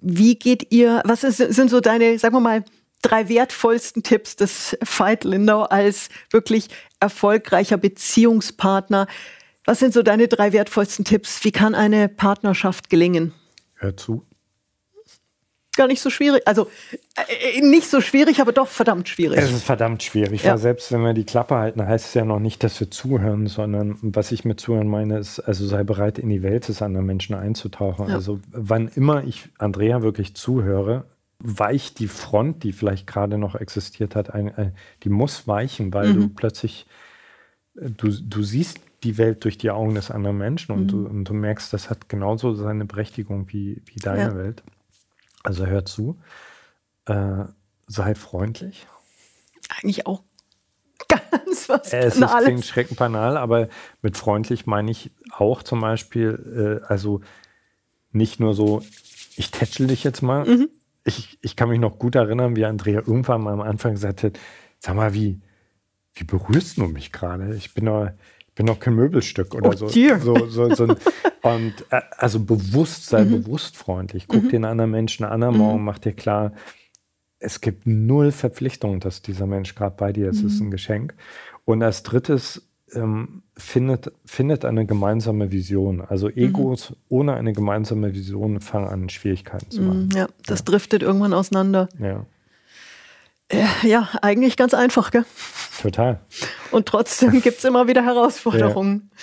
[0.00, 2.64] Wie geht ihr, was ist, sind so deine, sagen wir mal,
[3.02, 9.06] drei wertvollsten Tipps des Veit Lindau als wirklich erfolgreicher Beziehungspartner?
[9.64, 11.44] Was sind so deine drei wertvollsten Tipps?
[11.44, 13.32] Wie kann eine Partnerschaft gelingen?
[13.74, 14.26] Hör zu.
[15.74, 16.42] Gar nicht so schwierig.
[16.46, 16.68] Also
[17.16, 19.38] äh, nicht so schwierig, aber doch verdammt schwierig.
[19.38, 20.50] Es ist verdammt schwierig, ja.
[20.50, 23.46] weil selbst wenn wir die Klappe halten, heißt es ja noch nicht, dass wir zuhören,
[23.46, 27.06] sondern was ich mit zuhören meine, ist, also sei bereit, in die Welt des anderen
[27.06, 28.08] Menschen einzutauchen.
[28.08, 28.14] Ja.
[28.14, 31.06] Also wann immer ich Andrea wirklich zuhöre,
[31.38, 36.12] weicht die Front, die vielleicht gerade noch existiert hat, ein, ein, die muss weichen, weil
[36.12, 36.20] mhm.
[36.20, 36.86] du plötzlich,
[37.76, 40.88] äh, du, du siehst die Welt durch die Augen des anderen Menschen und, mhm.
[40.88, 44.36] du, und du merkst, das hat genauso seine Berechtigung wie, wie deine ja.
[44.36, 44.62] Welt.
[45.42, 46.20] Also hör zu,
[47.06, 47.44] äh,
[47.86, 48.86] sei freundlich.
[49.68, 50.22] Eigentlich auch
[51.08, 53.68] ganz was äh, Es ist, klingt schreckenbanal, aber
[54.02, 57.20] mit freundlich meine ich auch zum Beispiel, äh, also
[58.12, 58.82] nicht nur so,
[59.36, 60.44] ich tätschel dich jetzt mal.
[60.44, 60.68] Mhm.
[61.04, 64.38] Ich, ich kann mich noch gut erinnern, wie Andrea irgendwann mal am Anfang gesagt hat,
[64.78, 65.40] sag mal, wie,
[66.14, 67.56] wie berührst du mich gerade?
[67.56, 68.10] Ich bin doch,
[68.54, 69.88] bin noch kein Möbelstück oder oh, so.
[69.88, 70.84] so, so, so
[71.42, 73.42] und äh, also bewusst, sei mhm.
[73.42, 74.28] bewusst freundlich.
[74.28, 74.48] Guck mhm.
[74.50, 75.84] den anderen Menschen an am Morgen, mhm.
[75.84, 76.52] mach dir klar,
[77.38, 80.38] es gibt null Verpflichtung, dass dieser Mensch gerade bei dir ist.
[80.38, 80.68] Es ist mhm.
[80.68, 81.14] ein Geschenk.
[81.64, 86.00] Und als drittes, ähm, findet, findet eine gemeinsame Vision.
[86.00, 86.36] Also mhm.
[86.36, 90.10] Egos ohne eine gemeinsame Vision fangen an, Schwierigkeiten zu machen.
[90.14, 90.64] Ja, das ja.
[90.66, 91.88] driftet irgendwann auseinander.
[91.98, 92.26] Ja.
[93.82, 95.24] Ja, eigentlich ganz einfach, gell?
[95.80, 96.20] Total.
[96.70, 99.10] Und trotzdem gibt es immer wieder Herausforderungen.
[99.12, 99.18] Ja.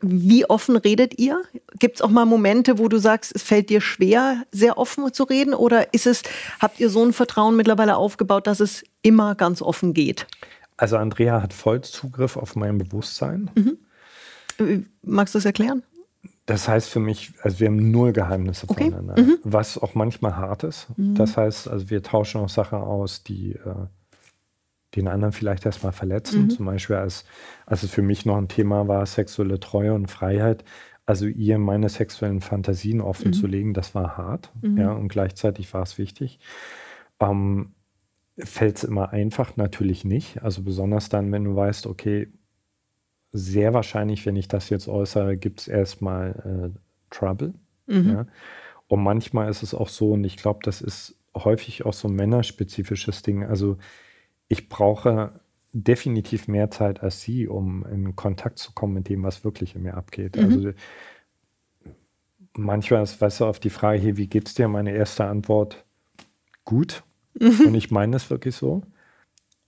[0.00, 1.42] Wie offen redet ihr?
[1.78, 5.24] Gibt es auch mal Momente, wo du sagst, es fällt dir schwer, sehr offen zu
[5.24, 5.54] reden?
[5.54, 6.22] Oder ist es,
[6.60, 10.26] habt ihr so ein Vertrauen mittlerweile aufgebaut, dass es immer ganz offen geht?
[10.76, 13.50] Also Andrea hat voll Zugriff auf mein Bewusstsein.
[13.56, 14.86] Mhm.
[15.02, 15.82] Magst du das erklären?
[16.48, 18.84] Das heißt für mich, also wir haben null Geheimnisse okay.
[18.84, 19.36] voneinander, mhm.
[19.44, 20.88] was auch manchmal hart ist.
[20.96, 21.14] Mhm.
[21.14, 23.86] Das heißt, also wir tauschen auch Sachen aus, die äh,
[24.96, 26.44] den anderen vielleicht erstmal verletzen.
[26.44, 26.50] Mhm.
[26.50, 27.26] Zum Beispiel, als,
[27.66, 30.64] als es für mich noch ein Thema war, sexuelle Treue und Freiheit,
[31.04, 33.52] also ihr meine sexuellen Fantasien offen zu mhm.
[33.52, 34.50] legen, das war hart.
[34.62, 34.78] Mhm.
[34.78, 36.40] Ja, und gleichzeitig war es wichtig.
[37.20, 37.74] Ähm,
[38.38, 39.56] Fällt es immer einfach?
[39.56, 40.42] Natürlich nicht.
[40.42, 42.28] Also besonders dann, wenn du weißt, okay,
[43.32, 46.78] sehr wahrscheinlich, wenn ich das jetzt äußere, gibt es erstmal äh,
[47.10, 47.54] Trouble.
[47.86, 48.08] Mhm.
[48.10, 48.26] Ja?
[48.88, 52.14] Und manchmal ist es auch so, und ich glaube, das ist häufig auch so ein
[52.14, 53.44] männerspezifisches Ding.
[53.44, 53.76] Also
[54.48, 55.40] ich brauche
[55.72, 59.82] definitiv mehr Zeit als sie, um in Kontakt zu kommen mit dem, was wirklich in
[59.82, 60.36] mir abgeht.
[60.36, 60.42] Mhm.
[60.42, 60.70] Also
[62.54, 64.68] manchmal ist, weißt du, auf die Frage, hier, wie geht's dir?
[64.68, 65.84] Meine erste Antwort,
[66.64, 67.02] gut.
[67.40, 68.82] Und ich meine es wirklich so.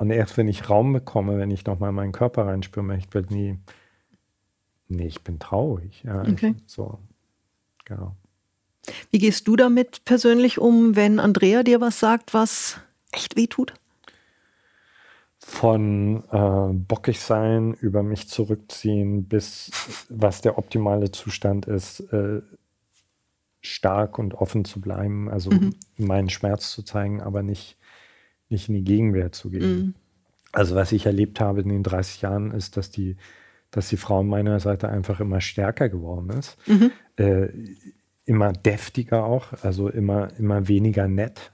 [0.00, 3.28] Und erst wenn ich Raum bekomme, wenn ich nochmal in meinen Körper reinspüre, möchte ich
[3.28, 3.58] nie,
[4.88, 6.02] nee, ich bin traurig.
[6.04, 6.54] Ja, okay.
[6.56, 6.98] Ich, so,
[7.84, 8.16] genau.
[9.10, 12.80] Wie gehst du damit persönlich um, wenn Andrea dir was sagt, was
[13.12, 13.74] echt weh tut?
[15.38, 19.70] Von äh, bockig sein, über mich zurückziehen, bis
[20.08, 22.40] was der optimale Zustand ist, äh,
[23.60, 25.74] stark und offen zu bleiben, also mhm.
[25.98, 27.76] meinen Schmerz zu zeigen, aber nicht
[28.50, 29.76] nicht in die Gegenwehr zu gehen.
[29.76, 29.94] Mhm.
[30.52, 33.16] Also was ich erlebt habe in den 30 Jahren ist, dass die,
[33.70, 36.56] dass die Frau an meiner Seite einfach immer stärker geworden ist.
[36.66, 36.90] Mhm.
[37.16, 37.48] Äh,
[38.24, 41.52] immer deftiger auch, also immer, immer weniger nett.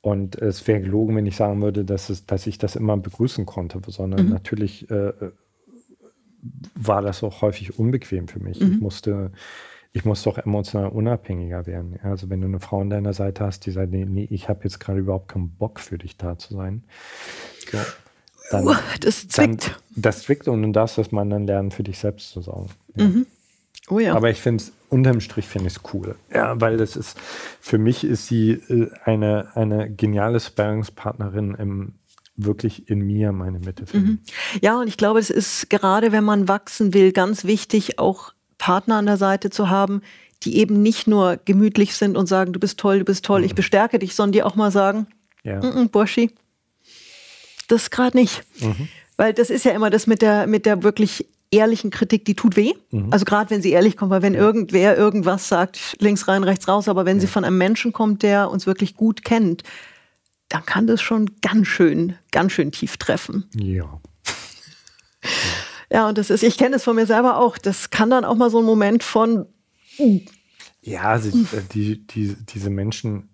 [0.00, 3.46] Und es wäre gelogen, wenn ich sagen würde, dass, es, dass ich das immer begrüßen
[3.46, 4.32] konnte, sondern mhm.
[4.32, 5.12] natürlich äh,
[6.74, 8.60] war das auch häufig unbequem für mich.
[8.60, 8.78] Ich mhm.
[8.80, 9.30] musste
[9.92, 11.98] ich muss doch emotional unabhängiger werden.
[12.02, 14.60] Also wenn du eine Frau an deiner Seite hast, die sagt, nee, nee ich habe
[14.64, 16.84] jetzt gerade überhaupt keinen Bock für dich da zu sein.
[17.70, 17.78] So.
[18.50, 19.68] dann, uh, das zwickt.
[19.68, 22.70] Dann, das zwickt und du darfst das man dann lernen, für dich selbst zu sorgen.
[22.96, 23.04] Ja.
[23.04, 23.26] Mhm.
[23.88, 24.14] Oh ja.
[24.14, 26.14] Aber ich finde es, unterm Strich finde ich es cool.
[26.32, 27.18] Ja, weil das ist,
[27.60, 31.94] für mich ist sie äh, eine, eine geniale Sparringspartnerin im,
[32.36, 34.08] wirklich in mir meine Mitte finden.
[34.08, 34.18] Mhm.
[34.62, 38.94] Ja, und ich glaube, es ist gerade, wenn man wachsen will, ganz wichtig, auch Partner
[38.94, 40.02] an der Seite zu haben,
[40.44, 43.46] die eben nicht nur gemütlich sind und sagen, du bist toll, du bist toll, mhm.
[43.46, 45.08] ich bestärke dich, sondern die auch mal sagen,
[45.42, 45.58] ja.
[45.58, 46.30] Mm -mm, Burschi,
[47.66, 48.44] das gerade nicht.
[48.60, 48.88] Mhm.
[49.16, 52.54] Weil das ist ja immer das mit der, mit der wirklich ehrlichen Kritik, die tut
[52.54, 52.72] weh.
[52.92, 53.12] Mhm.
[53.12, 54.40] Also gerade wenn sie ehrlich kommt, weil wenn ja.
[54.40, 57.22] irgendwer irgendwas sagt, links rein, rechts raus, aber wenn ja.
[57.22, 59.64] sie von einem Menschen kommt, der uns wirklich gut kennt,
[60.48, 63.50] dann kann das schon ganz schön, ganz schön tief treffen.
[63.56, 64.00] Ja.
[65.92, 67.58] Ja, und das ist, ich kenne es von mir selber auch.
[67.58, 69.46] Das kann dann auch mal so ein Moment von.
[70.80, 73.28] Ja, sie, äh, die, die, diese Menschen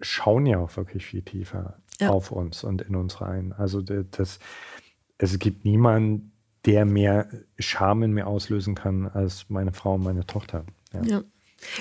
[0.00, 2.10] schauen ja auch wirklich viel tiefer ja.
[2.10, 3.52] auf uns und in uns rein.
[3.52, 4.40] Also das,
[5.18, 6.32] es gibt niemanden,
[6.64, 7.28] der mehr
[7.60, 10.64] Scham in mir auslösen kann als meine Frau und meine Tochter.
[10.92, 11.02] Ja.
[11.04, 11.22] ja.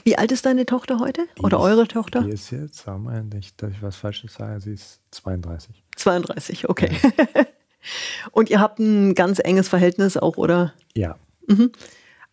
[0.04, 1.26] Wie alt ist deine Tochter heute?
[1.38, 2.22] Die Oder ist, eure Tochter?
[2.22, 5.84] Die ist jetzt, sag mal nicht, dass ich was Falsches sage, sie ist 32.
[5.96, 6.91] 32, okay.
[7.02, 7.46] Ja.
[8.32, 10.74] und ihr habt ein ganz enges Verhältnis auch, oder?
[10.95, 11.17] Ja.
[11.48, 11.71] Mhm.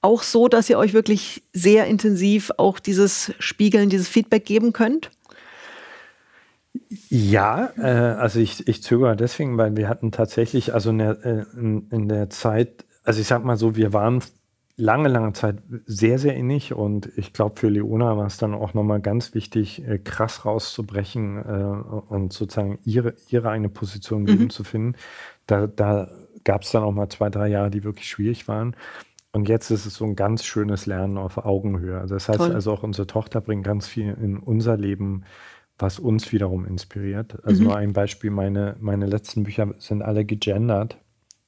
[0.00, 5.10] Auch so, dass ihr euch wirklich sehr intensiv auch dieses Spiegeln, dieses Feedback geben könnt?
[7.08, 11.44] Ja, äh, also ich, ich zögere deswegen, weil wir hatten tatsächlich, also in der, äh,
[11.56, 14.22] in, in der Zeit, also ich sag mal so, wir waren
[14.76, 18.74] lange, lange Zeit sehr, sehr innig und ich glaube, für Leona war es dann auch
[18.74, 24.50] nochmal ganz wichtig, äh, krass rauszubrechen äh, und sozusagen ihre, ihre eigene Position mhm.
[24.50, 24.96] zu finden.
[25.46, 26.10] Da, da
[26.44, 28.76] gab es dann auch mal zwei, drei Jahre, die wirklich schwierig waren.
[29.32, 31.98] Und jetzt ist es so ein ganz schönes Lernen auf Augenhöhe.
[31.98, 32.52] Also das heißt Toll.
[32.52, 35.24] also auch unsere Tochter bringt ganz viel in unser Leben
[35.82, 37.44] was uns wiederum inspiriert.
[37.44, 37.68] Also mhm.
[37.68, 40.96] nur ein Beispiel, meine, meine letzten Bücher sind alle gegendert.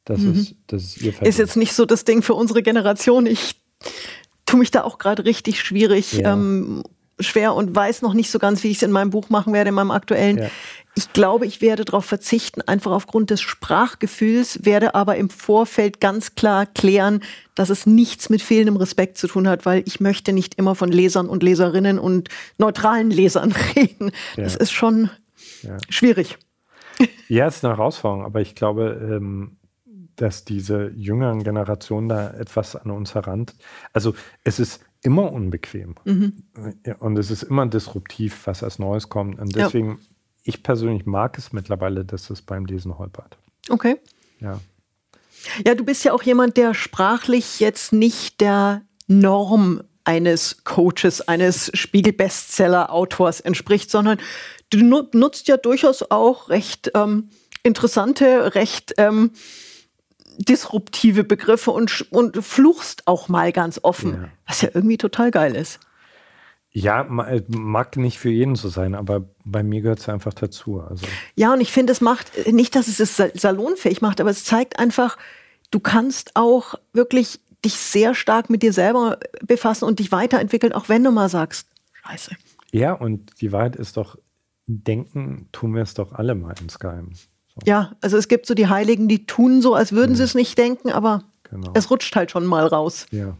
[0.04, 0.32] Das, mhm.
[0.32, 3.26] ist, das ist ihr Ist jetzt nicht so das Ding für unsere Generation.
[3.26, 3.62] Ich
[4.44, 6.34] tue mich da auch gerade richtig schwierig, ja.
[6.34, 6.82] ähm,
[7.20, 9.68] schwer und weiß noch nicht so ganz, wie ich es in meinem Buch machen werde,
[9.68, 10.38] in meinem aktuellen.
[10.38, 10.50] Ja.
[10.96, 16.36] Ich glaube, ich werde darauf verzichten, einfach aufgrund des Sprachgefühls, werde aber im Vorfeld ganz
[16.36, 17.20] klar klären,
[17.54, 20.90] dass es nichts mit fehlendem Respekt zu tun hat, weil ich möchte nicht immer von
[20.90, 24.12] Lesern und Leserinnen und neutralen Lesern reden.
[24.36, 24.44] Ja.
[24.44, 25.10] Das ist schon
[25.62, 25.76] ja.
[25.88, 26.38] schwierig.
[27.28, 29.56] Ja, es ist eine Herausforderung, aber ich glaube, ähm,
[30.16, 33.46] dass diese jüngeren Generationen da etwas an uns heran.
[33.92, 36.32] Also es ist immer unbequem mhm.
[36.98, 39.38] und es ist immer disruptiv, was als Neues kommt.
[39.38, 39.96] Und deswegen ja
[40.44, 43.38] ich persönlich mag es mittlerweile, dass es beim Lesen holpert.
[43.68, 43.96] Okay.
[44.40, 44.60] Ja.
[45.66, 51.70] Ja, du bist ja auch jemand, der sprachlich jetzt nicht der Norm eines Coaches, eines
[51.74, 54.18] Spiegel-Bestseller-Autors entspricht, sondern
[54.70, 54.78] du
[55.12, 57.30] nutzt ja durchaus auch recht ähm,
[57.62, 59.32] interessante, recht ähm,
[60.38, 64.28] disruptive Begriffe und, und fluchst auch mal ganz offen, ja.
[64.46, 65.80] was ja irgendwie total geil ist.
[66.76, 70.80] Ja, äh, mag nicht für jeden so sein, aber bei mir gehört es einfach dazu.
[70.80, 71.06] Also.
[71.36, 74.44] Ja, und ich finde, es macht äh, nicht, dass es es salonfähig macht, aber es
[74.44, 75.16] zeigt einfach,
[75.70, 80.88] du kannst auch wirklich dich sehr stark mit dir selber befassen und dich weiterentwickeln, auch
[80.88, 82.32] wenn du mal sagst, scheiße.
[82.72, 84.18] Ja, und die Wahrheit ist doch,
[84.66, 87.12] denken tun wir es doch alle mal insgeheim.
[87.56, 87.70] So.
[87.70, 90.16] Ja, also es gibt so die Heiligen, die tun so, als würden mhm.
[90.16, 91.72] sie es nicht denken, aber genau.
[91.74, 93.06] es rutscht halt schon mal raus.
[93.10, 93.36] Ja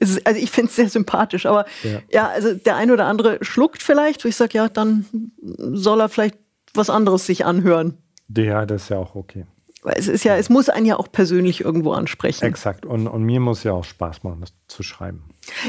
[0.00, 2.00] also ich finde es sehr sympathisch, aber ja.
[2.10, 2.28] ja.
[2.28, 5.06] also der eine oder andere schluckt vielleicht, wo ich sage, ja, dann
[5.40, 6.36] soll er vielleicht
[6.74, 7.98] was anderes sich anhören.
[8.34, 9.46] Ja, das ist ja auch okay.
[9.82, 12.44] Weil es ist ja, es muss einen ja auch persönlich irgendwo ansprechen.
[12.44, 12.86] Exakt.
[12.86, 15.24] Und, und mir muss ja auch Spaß machen, das zu schreiben.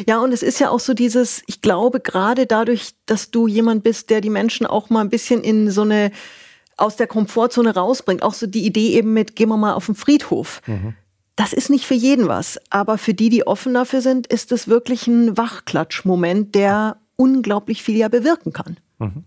[0.07, 3.83] Ja, und es ist ja auch so dieses, ich glaube, gerade dadurch, dass du jemand
[3.83, 6.11] bist, der die Menschen auch mal ein bisschen in so eine
[6.77, 9.95] aus der Komfortzone rausbringt, auch so die Idee eben mit, gehen wir mal auf den
[9.95, 10.61] Friedhof.
[10.65, 10.95] Mhm
[11.35, 14.67] das ist nicht für jeden was, aber für die, die offen dafür sind, ist es
[14.67, 18.77] wirklich ein Wachklatschmoment, der unglaublich viel ja bewirken kann.
[18.99, 19.23] Mhm.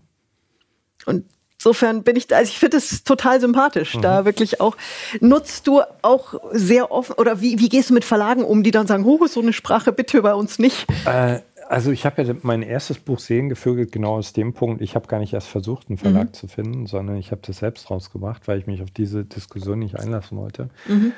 [1.05, 1.25] Und
[1.57, 4.01] insofern bin ich, also ich finde es total sympathisch, mhm.
[4.01, 4.77] da wirklich auch,
[5.19, 8.87] nutzt du auch sehr offen, oder wie, wie gehst du mit Verlagen um, die dann
[8.87, 10.87] sagen, oh, so eine Sprache bitte bei uns nicht?
[11.05, 15.07] Äh, also ich habe ja mein erstes Buch Seelengevögelt genau aus dem Punkt, ich habe
[15.07, 16.33] gar nicht erst versucht, einen Verlag mhm.
[16.33, 19.99] zu finden, sondern ich habe das selbst rausgebracht, weil ich mich auf diese Diskussion nicht
[19.99, 20.69] einlassen wollte.
[20.87, 21.13] Mhm.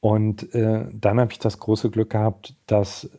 [0.00, 3.10] Und äh, dann habe ich das große Glück gehabt, dass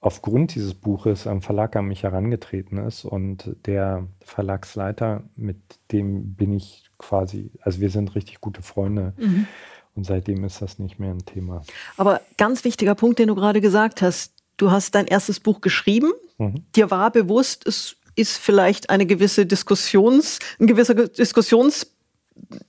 [0.00, 5.58] aufgrund dieses Buches ein Verlag an mich herangetreten ist und der Verlagsleiter, mit
[5.92, 9.12] dem bin ich quasi, also wir sind richtig gute Freunde.
[9.16, 9.46] Mhm.
[9.94, 11.62] Und seitdem ist das nicht mehr ein Thema.
[11.98, 16.12] Aber ganz wichtiger Punkt, den du gerade gesagt hast, du hast dein erstes Buch geschrieben,
[16.38, 16.64] mhm.
[16.76, 21.88] dir war bewusst, es ist vielleicht eine gewisse Diskussions, ein gewisser Diskussions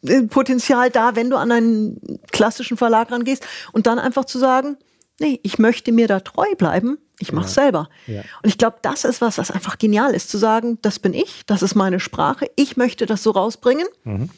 [0.08, 4.78] äh, Potenzial da, wenn du an einen klassischen Verlag rangehst und dann einfach zu sagen,
[5.20, 7.64] nee, ich möchte mir da treu bleiben, ich mache es ja.
[7.64, 7.90] selber.
[8.08, 8.22] Ja.
[8.42, 11.44] Und ich glaube, das ist was, was einfach genial ist, zu sagen, das bin ich,
[11.46, 13.86] das ist meine Sprache, ich möchte das so rausbringen.
[14.04, 14.30] Mhm.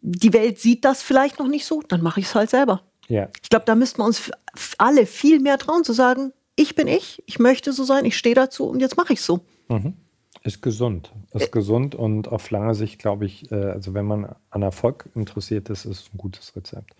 [0.00, 2.82] Die Welt sieht das vielleicht noch nicht so, dann mache ich es halt selber.
[3.08, 3.28] Ja.
[3.42, 4.30] Ich glaube, da müssten wir uns
[4.76, 8.34] alle viel mehr trauen, zu sagen, ich bin ich, ich möchte so sein, ich stehe
[8.34, 9.40] dazu und jetzt mache ich es so.
[9.68, 9.94] Mhm.
[10.42, 11.12] Ist gesund.
[11.32, 15.68] Ist gesund und auf lange Sicht, glaube ich, äh, also wenn man an Erfolg interessiert
[15.68, 16.94] ist, ist es ein gutes Rezept.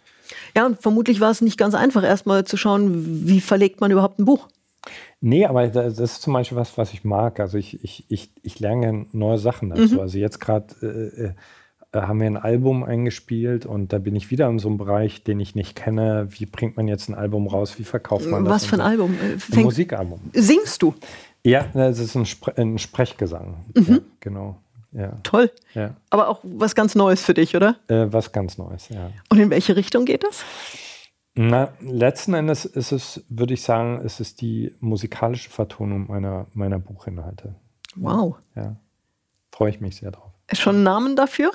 [0.57, 4.19] Ja, und vermutlich war es nicht ganz einfach, erstmal zu schauen, wie verlegt man überhaupt
[4.19, 4.49] ein Buch.
[5.21, 7.41] Nee, aber das ist zum Beispiel was, was ich mag.
[7.41, 9.95] Also ich, ich, ich, ich lerne neue Sachen dazu.
[9.95, 10.01] Mhm.
[10.01, 11.33] Also jetzt gerade äh, äh,
[11.95, 15.41] haben wir ein Album eingespielt und da bin ich wieder in so einem Bereich, den
[15.41, 16.29] ich nicht kenne.
[16.31, 17.79] Wie bringt man jetzt ein Album raus?
[17.79, 18.63] Wie verkauft man was das?
[18.63, 18.81] Was für ein?
[18.81, 19.17] Album?
[19.53, 20.21] Ein Musikalbum.
[20.35, 20.95] Singst du?
[21.45, 23.65] Ja, es ist ein, Spre ein Sprechgesang.
[23.75, 23.87] Mhm.
[23.89, 24.57] Ja, genau.
[24.93, 25.17] Ja.
[25.23, 25.51] Toll.
[25.75, 25.95] Ja.
[26.11, 27.77] Aber auch was ganz Neues für dich, oder?
[27.89, 29.11] Äh, was ganz Neues, ja.
[29.29, 30.45] Und in welche Richtung geht das?
[31.35, 36.79] Na, letzten Endes ist es, würde ich sagen, ist es die musikalische Vertonung meiner, meiner
[36.79, 37.55] Buchinhalte.
[37.95, 38.37] Wow.
[38.57, 38.77] Ja.
[39.53, 40.33] Freue ich mich sehr drauf.
[40.53, 41.53] Schon einen Namen dafür?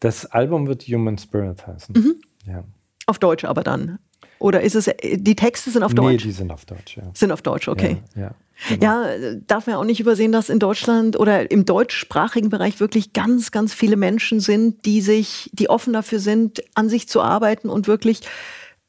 [0.00, 1.94] Das Album wird Human Spirit heißen.
[1.94, 2.14] Mhm.
[2.46, 2.64] Ja.
[3.06, 3.98] Auf Deutsch aber dann.
[4.38, 6.24] Oder ist es, die Texte sind auf Deutsch?
[6.24, 7.02] Nee, die sind auf Deutsch, ja.
[7.12, 7.98] Sind auf Deutsch, okay.
[8.14, 8.34] Ja, ja.
[8.68, 8.84] Genau.
[8.84, 13.50] Ja, darf man auch nicht übersehen, dass in Deutschland oder im deutschsprachigen Bereich wirklich ganz,
[13.52, 17.86] ganz viele Menschen sind, die sich, die offen dafür sind, an sich zu arbeiten und
[17.86, 18.20] wirklich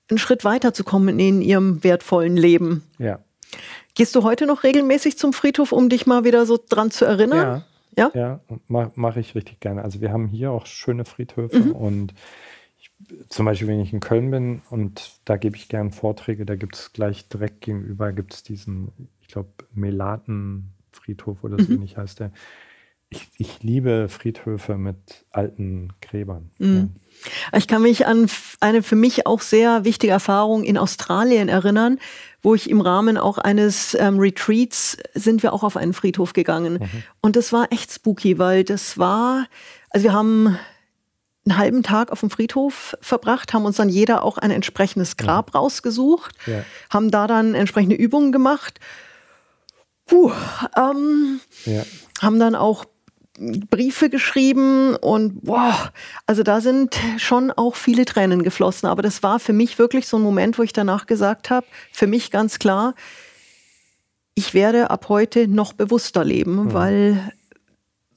[0.10, 2.84] einen Schritt weiterzukommen in ihrem wertvollen Leben.
[2.98, 3.20] Ja.
[3.94, 7.40] Gehst du heute noch regelmäßig zum Friedhof, um dich mal wieder so dran zu erinnern?
[7.40, 7.66] Ja.
[7.98, 9.84] Ja, ja mache mach ich richtig gerne.
[9.84, 11.72] Also wir haben hier auch schöne Friedhöfe mhm.
[11.72, 12.14] und
[13.30, 16.76] zum Beispiel, wenn ich in Köln bin und da gebe ich gern Vorträge, da gibt
[16.76, 21.78] es gleich direkt gegenüber gibt es diesen, ich glaube, Melatenfriedhof oder so mhm.
[21.78, 22.32] ähnlich heißt der.
[23.10, 26.52] Ich, ich, liebe Friedhöfe mit alten Gräbern.
[26.60, 26.92] Mhm.
[27.56, 28.30] Ich kann mich an
[28.60, 32.00] eine für mich auch sehr wichtige Erfahrung in Australien erinnern,
[32.42, 36.74] wo ich im Rahmen auch eines ähm, Retreats sind wir auch auf einen Friedhof gegangen.
[36.74, 37.04] Mhm.
[37.22, 39.48] Und das war echt spooky, weil das war,
[39.92, 40.58] also wir haben
[41.46, 45.54] einen halben Tag auf dem Friedhof verbracht, haben uns dann jeder auch ein entsprechendes Grab
[45.54, 45.60] ja.
[45.60, 46.64] rausgesucht, ja.
[46.90, 48.80] haben da dann entsprechende Übungen gemacht.
[50.06, 50.32] Puh,
[50.76, 51.84] ähm, ja.
[52.22, 52.86] haben dann auch
[53.70, 55.92] Briefe geschrieben und boah,
[56.26, 58.88] also da sind schon auch viele Tränen geflossen.
[58.88, 62.08] Aber das war für mich wirklich so ein Moment, wo ich danach gesagt habe, für
[62.08, 62.94] mich ganz klar,
[64.36, 66.74] ich werde ab heute noch bewusster leben, mhm.
[66.74, 67.34] weil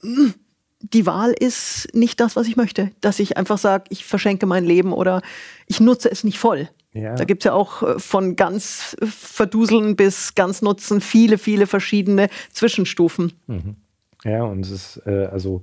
[0.01, 0.33] mh,
[0.79, 2.91] die Wahl ist nicht das, was ich möchte.
[3.01, 5.21] Dass ich einfach sage, ich verschenke mein Leben oder
[5.65, 6.69] ich nutze es nicht voll.
[6.93, 7.15] Ja.
[7.15, 12.29] Da gibt es ja auch äh, von ganz verduseln bis ganz nutzen viele, viele verschiedene
[12.51, 13.33] Zwischenstufen.
[13.47, 13.75] Mhm.
[14.25, 15.61] Ja, und es ist äh, also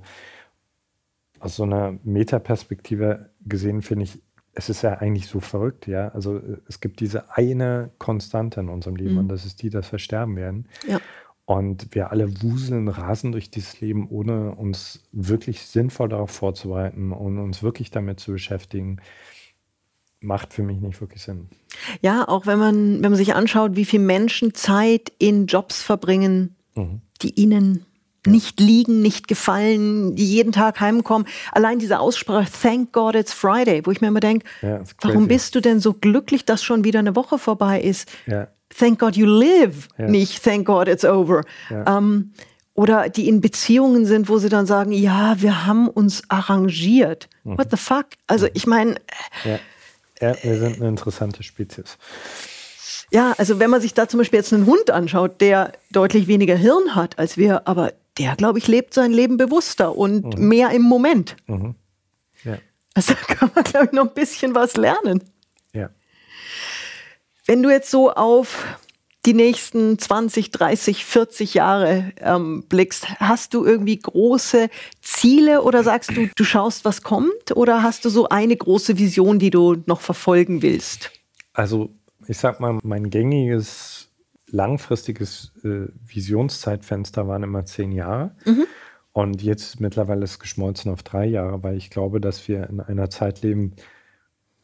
[1.39, 4.21] aus so einer Metaperspektive gesehen, finde ich,
[4.53, 6.09] es ist ja eigentlich so verrückt, ja.
[6.09, 9.19] Also äh, es gibt diese eine Konstante in unserem Leben mhm.
[9.19, 10.67] und das ist die, dass wir sterben werden.
[10.87, 10.99] Ja.
[11.45, 17.37] Und wir alle wuseln, rasen durch dieses Leben, ohne uns wirklich sinnvoll darauf vorzubereiten und
[17.37, 19.01] uns wirklich damit zu beschäftigen,
[20.21, 21.49] macht für mich nicht wirklich Sinn.
[22.01, 26.55] Ja, auch wenn man, wenn man sich anschaut, wie viele Menschen Zeit in Jobs verbringen,
[26.75, 27.01] mhm.
[27.21, 27.85] die ihnen.
[28.25, 31.27] Nicht liegen, nicht gefallen, die jeden Tag heimkommen.
[31.51, 35.55] Allein diese Aussprache, thank God it's Friday, wo ich mir immer denke, ja, warum bist
[35.55, 38.09] du denn so glücklich, dass schon wieder eine Woche vorbei ist?
[38.25, 38.47] Ja.
[38.77, 40.07] Thank God you live, ja.
[40.07, 41.43] nicht Thank God it's over.
[41.69, 42.31] Ähm,
[42.75, 47.29] oder die in Beziehungen sind, wo sie dann sagen, ja, wir haben uns arrangiert.
[47.43, 47.57] Mhm.
[47.57, 48.05] What the fuck?
[48.27, 48.95] Also ich meine.
[49.43, 49.59] Ja.
[50.19, 51.97] ja, wir sind eine interessante Spezies.
[53.11, 56.55] Ja, also wenn man sich da zum Beispiel jetzt einen Hund anschaut, der deutlich weniger
[56.55, 60.47] Hirn hat als wir, aber der, glaube ich, lebt sein Leben bewusster und mhm.
[60.47, 61.35] mehr im Moment.
[61.47, 61.75] Mhm.
[62.43, 62.57] Ja.
[62.93, 65.23] Also kann man, glaube ich, noch ein bisschen was lernen.
[65.73, 65.89] Ja.
[67.45, 68.65] Wenn du jetzt so auf
[69.25, 74.69] die nächsten 20, 30, 40 Jahre ähm, blickst, hast du irgendwie große
[75.01, 77.55] Ziele oder sagst du, du schaust, was kommt?
[77.55, 81.11] Oder hast du so eine große Vision, die du noch verfolgen willst?
[81.53, 81.89] Also,
[82.27, 84.09] ich sag mal, mein gängiges,
[84.53, 88.35] langfristiges äh, Visionszeitfenster waren immer zehn Jahre.
[88.45, 88.65] Mhm.
[89.11, 92.79] Und jetzt mittlerweile ist es geschmolzen auf drei Jahre, weil ich glaube, dass wir in
[92.79, 93.73] einer Zeit leben,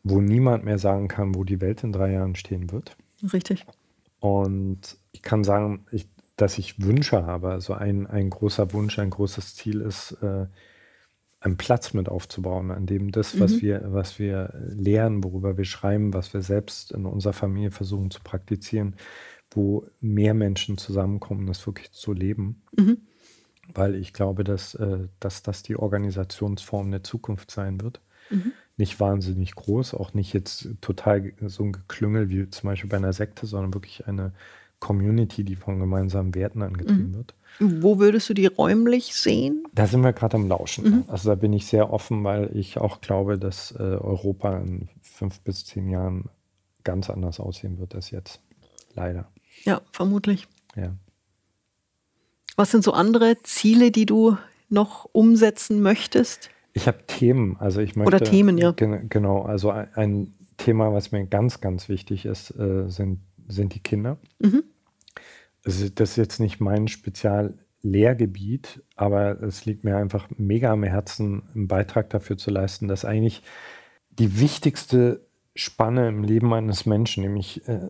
[0.03, 2.95] wo niemand mehr sagen kann, wo die Welt in drei Jahren stehen wird.
[3.33, 3.65] Richtig.
[4.19, 7.49] Und ich kann sagen, ich, dass ich Wünsche habe.
[7.49, 10.45] Also ein, ein großer Wunsch, ein großes Ziel ist, äh,
[11.41, 13.61] einen Platz mit aufzubauen, an dem das, was mhm.
[13.61, 18.19] wir, was wir lernen, worüber wir schreiben, was wir selbst in unserer Familie versuchen zu
[18.21, 18.95] praktizieren,
[19.51, 22.61] wo mehr Menschen zusammenkommen, das wirklich zu leben.
[22.75, 22.97] Mhm.
[23.75, 28.01] weil ich glaube, dass, äh, dass das die Organisationsform der Zukunft sein wird.
[28.31, 28.51] Mhm.
[28.77, 33.13] Nicht wahnsinnig groß, auch nicht jetzt total so ein Geklüngel wie zum Beispiel bei einer
[33.13, 34.33] Sekte, sondern wirklich eine
[34.79, 37.15] Community, die von gemeinsamen Werten angetrieben mhm.
[37.15, 37.35] wird.
[37.59, 39.63] Wo würdest du die räumlich sehen?
[39.73, 40.85] Da sind wir gerade am Lauschen.
[40.85, 41.03] Mhm.
[41.07, 45.41] Also da bin ich sehr offen, weil ich auch glaube, dass äh, Europa in fünf
[45.41, 46.29] bis zehn Jahren
[46.83, 48.41] ganz anders aussehen wird als jetzt.
[48.95, 49.29] Leider.
[49.63, 50.47] Ja, vermutlich.
[50.75, 50.95] Ja.
[52.55, 54.37] Was sind so andere Ziele, die du
[54.69, 56.49] noch umsetzen möchtest?
[56.73, 58.15] Ich habe Themen, also ich möchte.
[58.15, 58.71] Oder Themen, ja.
[58.71, 63.79] Gen genau, also ein, Thema, was mir ganz, ganz wichtig ist, äh, sind, sind die
[63.79, 64.17] Kinder.
[64.39, 64.63] Mhm.
[65.65, 71.43] Also das ist jetzt nicht mein Speziallehrgebiet, aber es liegt mir einfach mega am Herzen,
[71.55, 73.41] einen Beitrag dafür zu leisten, dass eigentlich
[74.09, 77.89] die wichtigste Spanne im Leben eines Menschen, nämlich äh,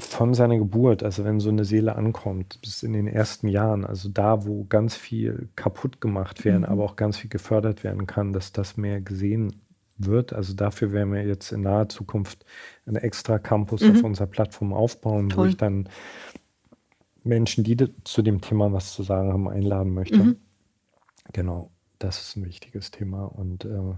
[0.00, 4.08] von seiner Geburt, also wenn so eine Seele ankommt, bis in den ersten Jahren, also
[4.08, 6.68] da, wo ganz viel kaputt gemacht werden, mhm.
[6.68, 9.62] aber auch ganz viel gefördert werden kann, dass das mehr gesehen
[9.98, 10.32] wird.
[10.32, 12.44] Also dafür werden wir jetzt in naher Zukunft
[12.86, 13.90] einen extra Campus mhm.
[13.92, 15.44] auf unserer Plattform aufbauen, Toll.
[15.44, 15.88] wo ich dann
[17.22, 20.18] Menschen, die zu dem Thema was zu sagen haben, einladen möchte.
[20.18, 20.36] Mhm.
[21.32, 23.24] Genau, das ist ein wichtiges Thema.
[23.24, 23.94] Und äh,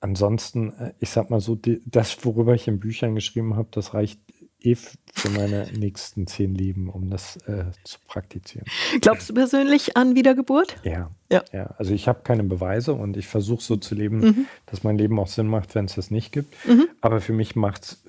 [0.00, 3.94] ansonsten, äh, ich sag mal so, die, das, worüber ich in Büchern geschrieben habe, das
[3.94, 4.20] reicht
[4.60, 8.66] eh für meine nächsten zehn Leben, um das äh, zu praktizieren.
[9.00, 10.76] Glaubst du persönlich an Wiedergeburt?
[10.82, 11.10] Ja.
[11.30, 11.44] Ja.
[11.52, 11.74] ja.
[11.78, 14.46] Also ich habe keine Beweise und ich versuche so zu leben, mhm.
[14.66, 16.54] dass mein Leben auch Sinn macht, wenn es das nicht gibt.
[16.66, 16.88] Mhm.
[17.00, 18.04] Aber für mich macht es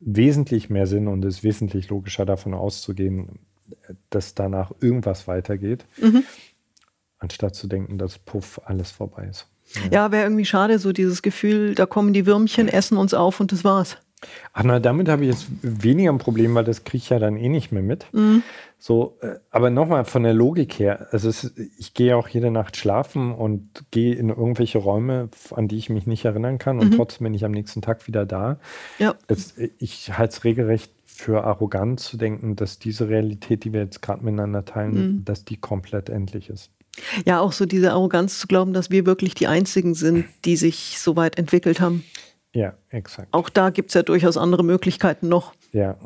[0.00, 3.40] wesentlich mehr Sinn und ist wesentlich logischer davon auszugehen,
[4.08, 6.24] dass danach irgendwas weitergeht, mhm.
[7.18, 9.46] anstatt zu denken, dass puff, alles vorbei ist.
[9.74, 13.40] Ja, ja wäre irgendwie schade, so dieses Gefühl, da kommen die Würmchen, essen uns auf
[13.40, 13.98] und das war's.
[14.52, 17.36] Ach na, damit habe ich jetzt weniger ein Problem, weil das kriege ich ja dann
[17.36, 18.06] eh nicht mehr mit.
[18.12, 18.42] Mhm.
[18.78, 22.76] So, äh, aber nochmal von der Logik her, also es, ich gehe auch jede Nacht
[22.76, 26.96] schlafen und gehe in irgendwelche Räume, an die ich mich nicht erinnern kann und mhm.
[26.96, 28.58] trotzdem bin ich am nächsten Tag wieder da.
[28.98, 29.14] Ja.
[29.26, 34.00] Es, ich halte es regelrecht für arrogant zu denken, dass diese Realität, die wir jetzt
[34.00, 35.24] gerade miteinander teilen, mhm.
[35.26, 36.70] dass die komplett endlich ist.
[37.26, 40.98] Ja, auch so diese Arroganz zu glauben, dass wir wirklich die Einzigen sind, die sich
[40.98, 42.04] so weit entwickelt haben.
[42.54, 43.28] Ja, exakt.
[43.32, 45.52] Auch da gibt es ja durchaus andere Möglichkeiten noch.
[45.72, 45.96] Ja,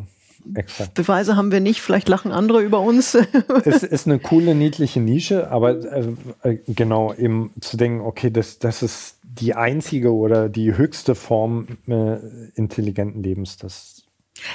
[0.54, 0.94] exakt.
[0.94, 3.14] Beweise haben wir nicht, vielleicht lachen andere über uns.
[3.64, 6.06] es ist eine coole, niedliche Nische, aber äh,
[6.42, 11.66] äh, genau, eben zu denken, okay, das, das ist die einzige oder die höchste Form
[11.88, 12.18] äh,
[12.54, 14.03] intelligenten Lebens, das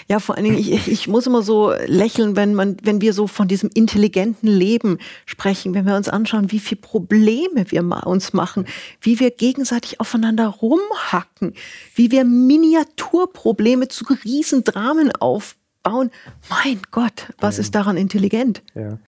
[0.08, 3.28] ja, vor allen Dingen, ich, ich muss immer so lächeln, wenn man, wenn wir so
[3.28, 8.66] von diesem intelligenten Leben sprechen, wenn wir uns anschauen, wie viele Probleme wir uns machen,
[9.02, 11.54] wie wir gegenseitig aufeinander rumhacken,
[11.96, 16.12] wie wir Miniaturprobleme zu Riesendramen aufbauen.
[16.50, 18.62] Mein Gott, was ist daran intelligent?
[18.76, 19.00] Ja.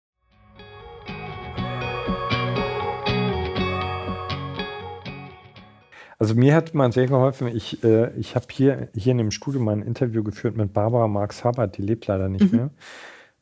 [6.20, 7.48] Also mir hat man sehr geholfen.
[7.48, 11.08] Ich, äh, ich habe hier, hier in dem Studio mal ein Interview geführt mit Barbara
[11.08, 12.58] Marx Hubbard, die lebt leider nicht mhm.
[12.58, 12.70] mehr.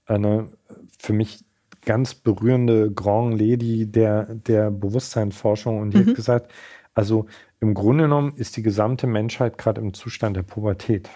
[0.07, 0.49] Eine
[0.97, 1.45] für mich
[1.85, 6.07] ganz berührende Grand Lady der, der Bewusstseinsforschung und die mhm.
[6.07, 6.53] hat gesagt,
[6.95, 7.27] also
[7.59, 11.11] im Grunde genommen ist die gesamte Menschheit gerade im Zustand der Pubertät.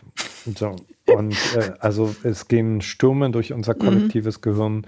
[0.45, 0.75] Und, so.
[1.07, 3.79] und äh, also es gehen Stürme durch unser mhm.
[3.79, 4.43] kollektives mhm.
[4.43, 4.87] Gehirn.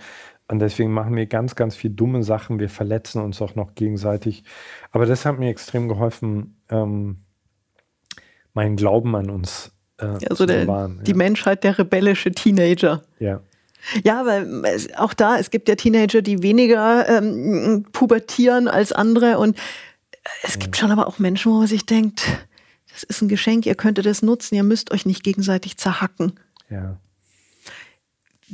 [0.48, 2.58] Und deswegen machen wir ganz, ganz viel dumme Sachen.
[2.58, 4.44] Wir verletzen uns auch noch gegenseitig.
[4.90, 7.24] Aber das hat mir extrem geholfen, ähm,
[8.52, 11.00] meinen Glauben an uns äh, also zu bewahren.
[11.04, 11.16] Die ja.
[11.16, 13.02] Menschheit, der rebellische Teenager.
[13.18, 13.40] Ja.
[14.02, 19.38] Ja, weil auch da, es gibt ja Teenager, die weniger ähm, pubertieren als andere.
[19.38, 19.58] Und
[20.42, 22.26] es gibt schon aber auch Menschen, wo man sich denkt,
[22.92, 26.40] das ist ein Geschenk, ihr könntet es nutzen, ihr müsst euch nicht gegenseitig zerhacken.
[26.70, 26.96] Ja.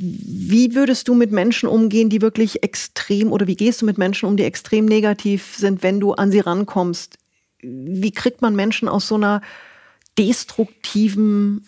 [0.01, 4.27] Wie würdest du mit Menschen umgehen, die wirklich extrem, oder wie gehst du mit Menschen
[4.27, 7.17] um, die extrem negativ sind, wenn du an sie rankommst?
[7.61, 9.41] Wie kriegt man Menschen aus so einer
[10.17, 11.67] destruktiven,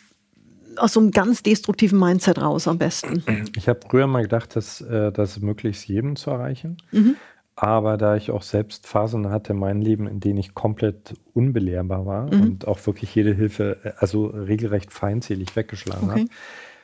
[0.77, 3.23] aus so einem ganz destruktiven Mindset raus am besten?
[3.55, 6.77] Ich habe früher mal gedacht, dass äh, das möglichst jedem zu erreichen.
[6.91, 7.15] Mhm.
[7.55, 12.05] Aber da ich auch selbst Phasen hatte in meinem Leben, in denen ich komplett unbelehrbar
[12.07, 12.41] war mhm.
[12.41, 16.21] und auch wirklich jede Hilfe, äh, also regelrecht feindselig weggeschlagen okay.
[16.21, 16.29] habe,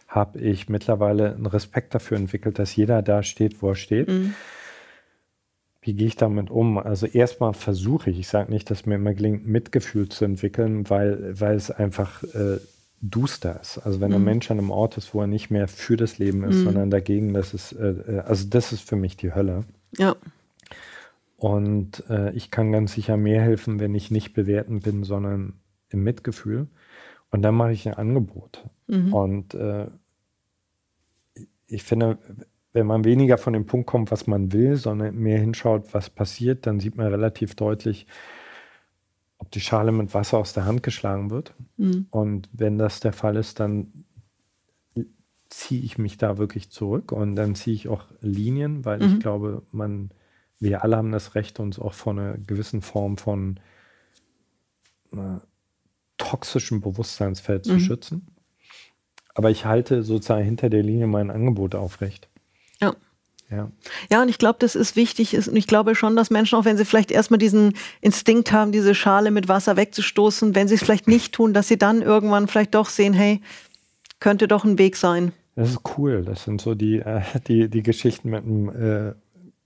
[0.09, 4.09] habe ich mittlerweile einen Respekt dafür entwickelt, dass jeder da steht, wo er steht.
[4.09, 4.33] Mhm.
[5.81, 6.77] Wie gehe ich damit um?
[6.79, 11.39] Also erstmal versuche ich, ich sage nicht, dass mir immer gelingt, Mitgefühl zu entwickeln, weil,
[11.39, 12.57] weil es einfach äh,
[13.01, 13.77] duster ist.
[13.77, 14.17] Also wenn mhm.
[14.17, 16.63] ein Mensch an einem Ort ist, wo er nicht mehr für das Leben ist, mhm.
[16.65, 19.63] sondern dagegen, das ist, äh, äh, also das ist für mich die Hölle.
[19.95, 20.15] Ja.
[21.37, 25.53] Und äh, ich kann ganz sicher mehr helfen, wenn ich nicht bewerten bin, sondern
[25.89, 26.67] im Mitgefühl.
[27.31, 28.65] Und dann mache ich ein Angebot.
[28.87, 29.13] Mhm.
[29.13, 29.87] Und äh,
[31.67, 32.17] ich finde,
[32.73, 36.65] wenn man weniger von dem Punkt kommt, was man will, sondern mehr hinschaut, was passiert,
[36.65, 38.07] dann sieht man relativ deutlich,
[39.37, 41.53] ob die Schale mit Wasser aus der Hand geschlagen wird.
[41.77, 42.07] Mhm.
[42.09, 44.05] Und wenn das der Fall ist, dann
[45.49, 49.05] ziehe ich mich da wirklich zurück und dann ziehe ich auch Linien, weil mhm.
[49.13, 50.11] ich glaube, man,
[50.59, 53.59] wir alle haben das Recht, uns auch vor einer gewissen Form von
[55.11, 55.37] äh,
[56.19, 57.71] toxischem Bewusstseinsfeld mhm.
[57.71, 58.27] zu schützen.
[59.33, 62.27] Aber ich halte sozusagen hinter der Linie mein Angebot aufrecht.
[62.79, 62.95] Ja.
[63.49, 63.71] Ja.
[64.11, 65.35] ja, und ich glaube, das ist wichtig.
[65.35, 68.93] Und ich glaube schon, dass Menschen, auch wenn sie vielleicht erstmal diesen Instinkt haben, diese
[68.93, 72.75] Schale mit Wasser wegzustoßen, wenn sie es vielleicht nicht tun, dass sie dann irgendwann vielleicht
[72.75, 73.41] doch sehen, hey,
[74.19, 75.31] könnte doch ein Weg sein.
[75.55, 76.23] Das ist cool.
[76.23, 79.13] Das sind so die, äh, die, die Geschichten mit dem, äh,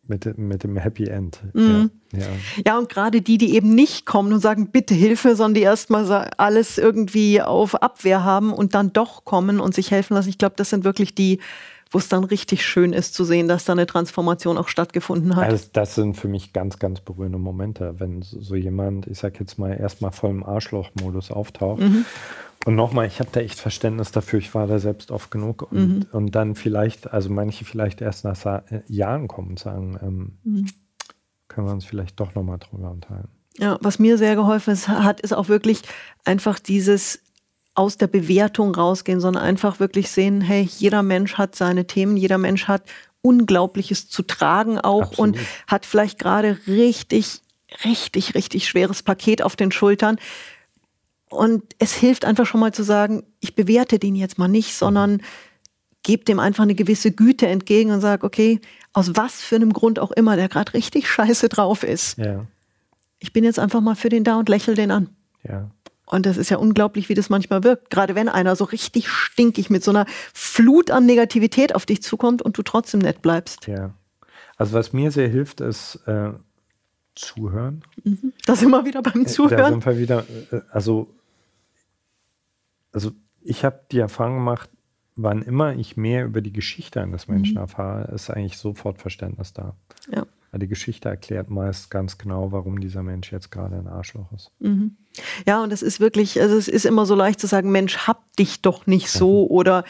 [0.08, 1.39] mit, mit dem Happy End.
[1.54, 1.91] Mhm.
[2.12, 2.28] Ja, ja.
[2.66, 6.06] ja, und gerade die, die eben nicht kommen und sagen, bitte Hilfe, sondern die erstmal
[6.38, 10.30] alles irgendwie auf Abwehr haben und dann doch kommen und sich helfen lassen.
[10.30, 11.39] Ich glaube, das sind wirklich die,
[11.94, 15.46] wo es dann richtig schön ist zu sehen, dass da eine Transformation auch stattgefunden hat.
[15.46, 19.60] Also das sind für mich ganz, ganz berührende Momente, wenn so jemand, ich sag jetzt
[19.60, 21.82] mal, erstmal voll im Arschloch-Modus auftaucht.
[21.82, 22.06] Mhm.
[22.66, 25.72] Und nochmal, ich habe da echt Verständnis dafür, ich war da selbst oft genug.
[25.72, 26.06] Und, mhm.
[26.12, 30.66] und dann vielleicht, also manche vielleicht erst nach äh, Jahren kommen und sagen, ähm, mhm.
[31.48, 33.30] können wir uns vielleicht doch nochmal drüber unterhalten.
[33.58, 35.84] Ja, was mir sehr geholfen hat, ist auch wirklich
[36.26, 37.22] einfach dieses
[37.76, 42.38] aus der Bewertung rausgehen, sondern einfach wirklich sehen, hey, jeder Mensch hat seine Themen, jeder
[42.38, 42.84] Mensch hat
[43.21, 45.38] Unglaubliches zu tragen auch Absolut.
[45.38, 47.41] und hat vielleicht gerade richtig,
[47.86, 50.17] richtig, richtig schweres Paket auf den Schultern.
[51.30, 55.21] Und es hilft einfach schon mal zu sagen, ich bewerte den jetzt mal nicht, sondern
[56.03, 58.59] gebe dem einfach eine gewisse Güte entgegen und sage, okay,
[58.91, 62.17] aus was für einem Grund auch immer, der gerade richtig scheiße drauf ist.
[62.17, 62.45] Ja.
[63.19, 65.09] Ich bin jetzt einfach mal für den da und lächel den an.
[65.47, 65.71] Ja.
[66.14, 67.89] Und das ist ja unglaublich, wie das manchmal wirkt.
[67.89, 72.43] Gerade wenn einer so richtig stinkig mit so einer Flut an Negativität auf dich zukommt
[72.43, 73.66] und du trotzdem nett bleibst.
[73.66, 73.95] Ja.
[74.55, 76.34] Also was mir sehr hilft, ist äh,
[77.16, 77.84] zuhören.
[78.03, 78.32] Mhm.
[78.45, 79.57] Da sind wir wieder beim Zuhören.
[79.57, 81.09] Da sind wir wieder, äh, also,
[82.91, 83.11] also
[83.41, 84.70] ich habe die Erfahrung gemacht,
[85.16, 87.61] wann immer ich mehr über die Geschichte eines Menschen mhm.
[87.61, 89.76] erfahre, ist eigentlich sofort Verständnis da.
[90.11, 90.28] Ja.
[90.56, 94.51] Die Geschichte erklärt meist ganz genau, warum dieser Mensch jetzt gerade ein Arschloch ist.
[94.60, 94.97] Mhm.
[95.47, 98.36] Ja, und es ist wirklich, also es ist immer so leicht zu sagen, Mensch, hab
[98.36, 99.51] dich doch nicht so mhm.
[99.51, 99.84] oder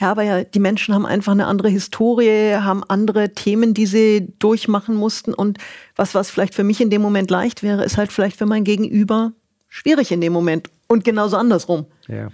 [0.00, 4.32] ja, aber ja, die Menschen haben einfach eine andere Historie, haben andere Themen, die sie
[4.38, 5.34] durchmachen mussten.
[5.34, 5.58] Und
[5.96, 8.62] was, was vielleicht für mich in dem Moment leicht wäre, ist halt vielleicht für mein
[8.62, 9.32] Gegenüber
[9.66, 10.70] schwierig in dem Moment.
[10.86, 11.86] Und genauso andersrum.
[12.06, 12.28] Ja.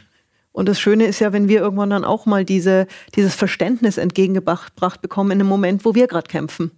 [0.53, 4.75] Und das Schöne ist ja, wenn wir irgendwann dann auch mal diese, dieses Verständnis entgegengebracht
[5.01, 6.71] bekommen in einem Moment, wo wir gerade kämpfen.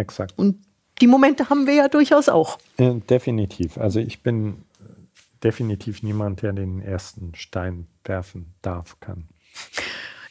[0.00, 0.32] Exakt.
[0.36, 0.56] Und
[1.00, 2.58] die Momente haben wir ja durchaus auch.
[2.78, 3.76] Ja, definitiv.
[3.76, 4.64] Also ich bin
[5.44, 9.28] definitiv niemand, der den ersten Stein werfen darf, kann.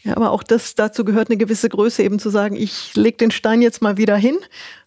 [0.01, 3.31] Ja, aber auch das, dazu gehört eine gewisse Größe, eben zu sagen, ich lege den
[3.31, 4.37] Stein jetzt mal wieder hin,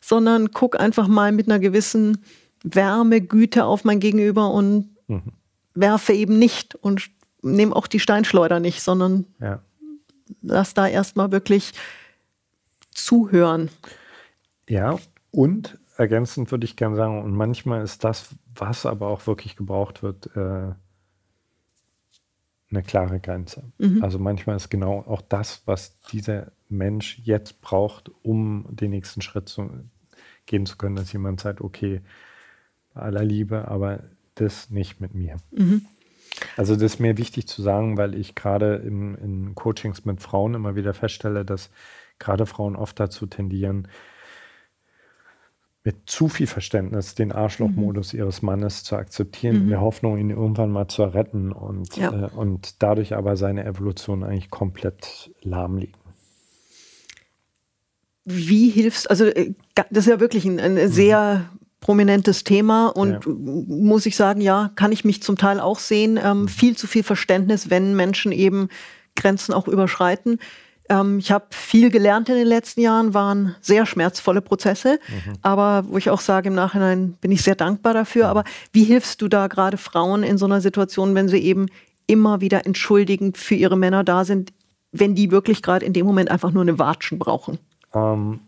[0.01, 2.24] sondern guck einfach mal mit einer gewissen
[2.64, 5.33] Wärme, Güte auf mein Gegenüber und mhm.
[5.74, 7.11] werfe eben nicht und
[7.43, 9.61] nehme auch die Steinschleuder nicht, sondern ja.
[10.41, 11.72] lass da erstmal wirklich
[12.91, 13.70] zuhören.
[14.72, 14.98] Ja,
[15.30, 20.02] und ergänzend würde ich gerne sagen, und manchmal ist das, was aber auch wirklich gebraucht
[20.02, 20.72] wird, äh,
[22.70, 23.64] eine klare Grenze.
[23.76, 24.02] Mhm.
[24.02, 29.50] Also manchmal ist genau auch das, was dieser Mensch jetzt braucht, um den nächsten Schritt
[29.50, 29.68] zu,
[30.46, 32.00] gehen zu können, dass jemand sagt, okay,
[32.94, 34.04] bei aller Liebe, aber
[34.36, 35.36] das nicht mit mir.
[35.50, 35.84] Mhm.
[36.56, 40.76] Also das ist mir wichtig zu sagen, weil ich gerade in Coachings mit Frauen immer
[40.76, 41.68] wieder feststelle, dass
[42.18, 43.86] gerade Frauen oft dazu tendieren,
[45.85, 48.20] mit zu viel Verständnis den Arschlochmodus mhm.
[48.20, 49.62] ihres Mannes zu akzeptieren, mhm.
[49.62, 52.26] in der Hoffnung, ihn irgendwann mal zu retten und, ja.
[52.26, 55.97] äh, und dadurch aber seine Evolution eigentlich komplett lahmlegen.
[58.24, 60.89] Wie hilfst, also äh, das ist ja wirklich ein, ein mhm.
[60.89, 61.49] sehr
[61.80, 63.33] prominentes Thema und ja.
[63.33, 66.18] muss ich sagen, ja, kann ich mich zum Teil auch sehen.
[66.22, 66.49] Ähm, mhm.
[66.49, 68.68] viel zu viel Verständnis, wenn Menschen eben
[69.16, 70.39] Grenzen auch überschreiten.
[70.89, 75.35] Ähm, ich habe viel gelernt in den letzten Jahren, waren sehr schmerzvolle Prozesse, mhm.
[75.43, 78.24] aber wo ich auch sage, im Nachhinein bin ich sehr dankbar dafür.
[78.24, 78.30] Mhm.
[78.30, 81.66] Aber wie hilfst du da gerade Frauen in so einer Situation, wenn sie eben
[82.07, 84.53] immer wieder entschuldigend für ihre Männer da sind,
[84.91, 87.59] wenn die wirklich gerade in dem Moment einfach nur eine Watschen brauchen?
[87.95, 88.41] Ähm,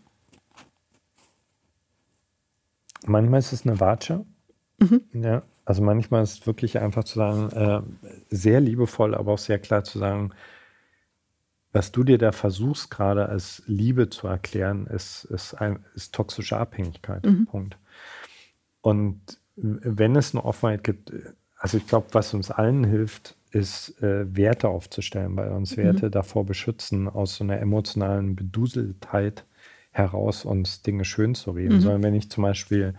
[3.05, 4.25] manchmal ist es eine Watsche.
[4.79, 5.01] Mhm.
[5.13, 7.81] Ja, also manchmal ist es wirklich einfach zu sagen, äh,
[8.29, 10.31] sehr liebevoll, aber auch sehr klar zu sagen,
[11.75, 16.55] was du dir da versuchst gerade als Liebe zu erklären, ist, ist, ein, ist toxische
[16.55, 17.25] Abhängigkeit.
[17.25, 17.47] Mhm.
[17.47, 17.77] Punkt.
[18.79, 19.19] Und
[19.57, 21.11] wenn es eine Offenheit gibt,
[21.57, 25.83] also ich glaube, was uns allen hilft, ist, äh, Werte aufzustellen, weil uns mhm.
[25.83, 26.11] Werte mhm.
[26.11, 29.43] davor beschützen, aus so einer emotionalen Beduseltheit
[29.91, 31.75] heraus uns Dinge schön zu reden.
[31.75, 31.81] Mhm.
[31.81, 32.93] Sondern wenn ich zum Beispiel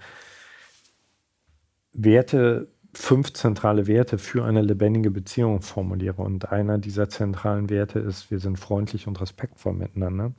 [1.95, 8.31] Werte, fünf zentrale Werte für eine lebendige Beziehung formuliere und einer dieser zentralen Werte ist,
[8.31, 10.33] wir sind freundlich und respektvoll miteinander,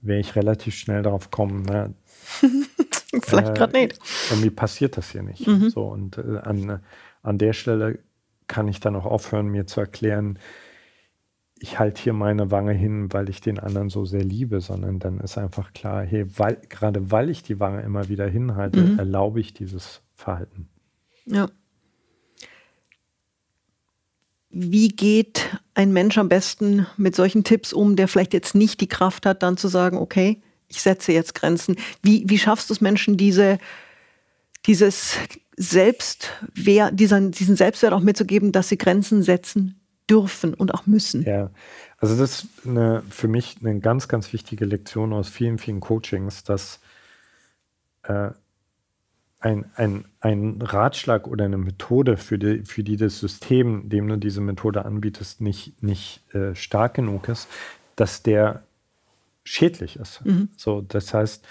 [0.00, 1.90] wäre ich relativ schnell darauf kommen, na,
[3.22, 3.98] Vielleicht äh, gerade nicht.
[4.30, 5.46] Irgendwie passiert das hier nicht.
[5.46, 5.70] Mhm.
[5.70, 6.80] So, und äh, an,
[7.22, 8.00] an der Stelle
[8.48, 10.38] kann ich dann auch aufhören, mir zu erklären,
[11.60, 15.20] ich halte hier meine Wange hin, weil ich den anderen so sehr liebe, sondern dann
[15.20, 18.98] ist einfach klar, hey, weil, gerade weil ich die Wange immer wieder hinhalte, mhm.
[18.98, 20.68] erlaube ich dieses Verhalten.
[21.26, 21.48] Ja.
[24.50, 28.86] Wie geht ein Mensch am besten mit solchen Tipps um, der vielleicht jetzt nicht die
[28.86, 31.76] Kraft hat, dann zu sagen, okay, ich setze jetzt Grenzen.
[32.02, 33.58] Wie, wie schaffst du es Menschen, diese,
[34.66, 35.16] dieses
[35.56, 41.22] Selbstwert, diesen, diesen Selbstwert auch mitzugeben, dass sie Grenzen setzen dürfen und auch müssen?
[41.22, 41.50] Ja,
[41.98, 46.44] also das ist eine, für mich eine ganz, ganz wichtige Lektion aus vielen, vielen Coachings,
[46.44, 46.80] dass
[48.04, 48.30] äh,
[49.44, 54.16] ein, ein, ein Ratschlag oder eine Methode, für die, für die das System, dem du
[54.16, 57.48] diese Methode anbietest, nicht, nicht äh, stark genug ist,
[57.94, 58.62] dass der
[59.44, 60.24] schädlich ist.
[60.24, 60.48] Mhm.
[60.56, 61.46] So, das heißt,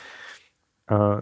[0.88, 1.22] äh,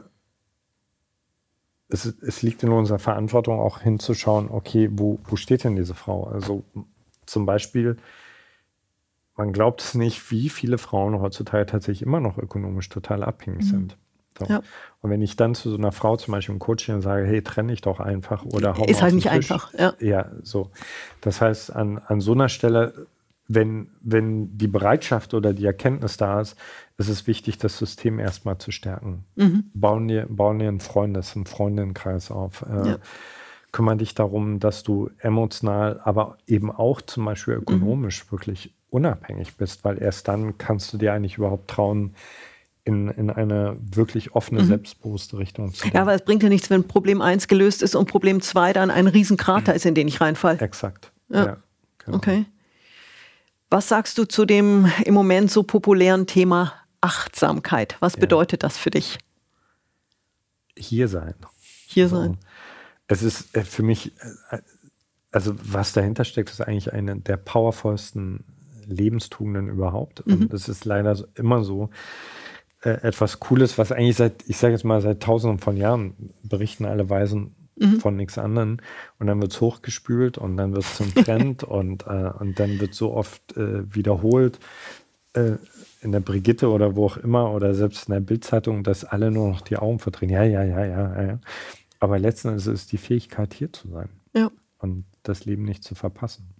[1.89, 6.23] es, es, liegt in unserer Verantwortung auch hinzuschauen, okay, wo, wo steht denn diese Frau?
[6.23, 6.63] Also
[7.25, 7.97] zum Beispiel,
[9.35, 13.69] man glaubt es nicht, wie viele Frauen heutzutage tatsächlich immer noch ökonomisch total abhängig mhm.
[13.69, 13.97] sind.
[14.39, 14.45] So.
[14.45, 14.61] Ja.
[15.01, 17.73] Und wenn ich dann zu so einer Frau zum Beispiel im Coaching sage, hey, trenne
[17.73, 19.31] ich doch einfach oder hau Ist halt nicht Tisch.
[19.31, 19.93] einfach, ja.
[19.99, 20.71] Ja, so.
[21.21, 23.07] Das heißt, an, an so einer Stelle
[23.53, 26.55] wenn, wenn die Bereitschaft oder die Erkenntnis da ist,
[26.97, 29.25] ist es wichtig, das System erstmal zu stärken.
[29.35, 29.65] Mhm.
[29.73, 32.63] Bauen, dir, bauen dir einen Freundes-, einen Freundinnenkreis auf.
[32.63, 32.97] Äh, ja.
[33.71, 38.31] Kümmere dich darum, dass du emotional, aber eben auch zum Beispiel ökonomisch mhm.
[38.31, 42.15] wirklich unabhängig bist, weil erst dann kannst du dir eigentlich überhaupt trauen,
[42.83, 44.67] in, in eine wirklich offene, mhm.
[44.67, 45.93] selbstbewusste Richtung zu gehen.
[45.93, 48.89] Ja, aber es bringt ja nichts, wenn Problem 1 gelöst ist und Problem 2 dann
[48.89, 50.59] ein Riesenkrater ist, in den ich reinfalle.
[50.59, 51.11] Exakt.
[51.29, 51.45] Ja.
[51.45, 51.57] ja
[51.99, 52.17] genau.
[52.17, 52.45] Okay.
[53.69, 57.97] Was sagst du zu dem im Moment so populären Thema Achtsamkeit?
[57.99, 58.19] Was ja.
[58.19, 59.17] bedeutet das für dich?
[60.77, 61.35] Hier sein.
[61.87, 62.37] Hier also, sein.
[63.07, 64.13] Es ist äh, für mich,
[64.49, 64.57] äh,
[65.31, 68.43] also was dahinter steckt, ist eigentlich eine der powervollsten
[68.87, 70.25] Lebenstugenden überhaupt.
[70.25, 70.33] Mhm.
[70.33, 71.91] Und es ist leider immer so,
[72.81, 76.13] äh, etwas Cooles, was eigentlich seit, ich sage jetzt mal, seit tausenden von Jahren
[76.43, 77.99] berichten alle Weisen mhm.
[77.99, 78.77] von nichts anderem.
[79.19, 82.79] Und dann wird es hochgespült und dann wird es zum Trend und, äh, und dann
[82.79, 84.59] wird so oft äh, wiederholt
[85.33, 85.53] äh,
[86.01, 89.49] in der Brigitte oder wo auch immer oder selbst in der Bildzeitung, dass alle nur
[89.49, 90.29] noch die Augen verdrehen.
[90.29, 91.39] Ja, ja, ja, ja, ja.
[91.99, 94.09] Aber letzten Endes ist es die Fähigkeit, hier zu sein.
[94.33, 94.49] Ja.
[94.79, 96.55] Und das Leben nicht zu verpassen.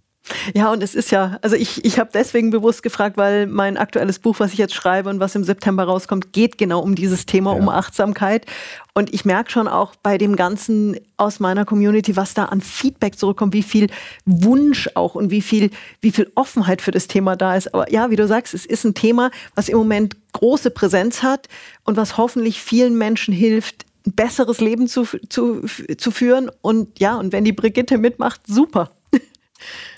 [0.54, 4.20] Ja, und es ist ja, also ich, ich habe deswegen bewusst gefragt, weil mein aktuelles
[4.20, 7.52] Buch, was ich jetzt schreibe und was im September rauskommt, geht genau um dieses Thema,
[7.52, 7.58] ja.
[7.58, 8.46] um Achtsamkeit.
[8.94, 13.18] Und ich merke schon auch bei dem Ganzen aus meiner Community, was da an Feedback
[13.18, 13.88] zurückkommt, wie viel
[14.24, 15.70] Wunsch auch und wie viel,
[16.00, 17.74] wie viel Offenheit für das Thema da ist.
[17.74, 21.48] Aber ja, wie du sagst, es ist ein Thema, was im Moment große Präsenz hat
[21.84, 25.64] und was hoffentlich vielen Menschen hilft, ein besseres Leben zu, zu,
[25.96, 26.50] zu führen.
[26.60, 28.92] Und ja, und wenn die Brigitte mitmacht, super.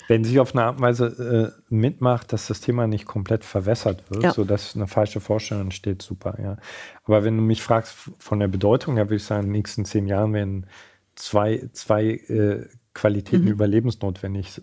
[0.07, 4.03] Wenn sie auf eine Art und Weise äh, mitmacht, dass das Thema nicht komplett verwässert
[4.09, 4.33] wird, ja.
[4.33, 6.57] sodass eine falsche Vorstellung entsteht, super, ja.
[7.03, 9.85] Aber wenn du mich fragst von der Bedeutung her, würde ich sagen, in den nächsten
[9.85, 10.67] zehn Jahren werden
[11.15, 13.51] zwei, zwei äh, Qualitäten mhm.
[13.51, 14.61] überlebensnotwendig.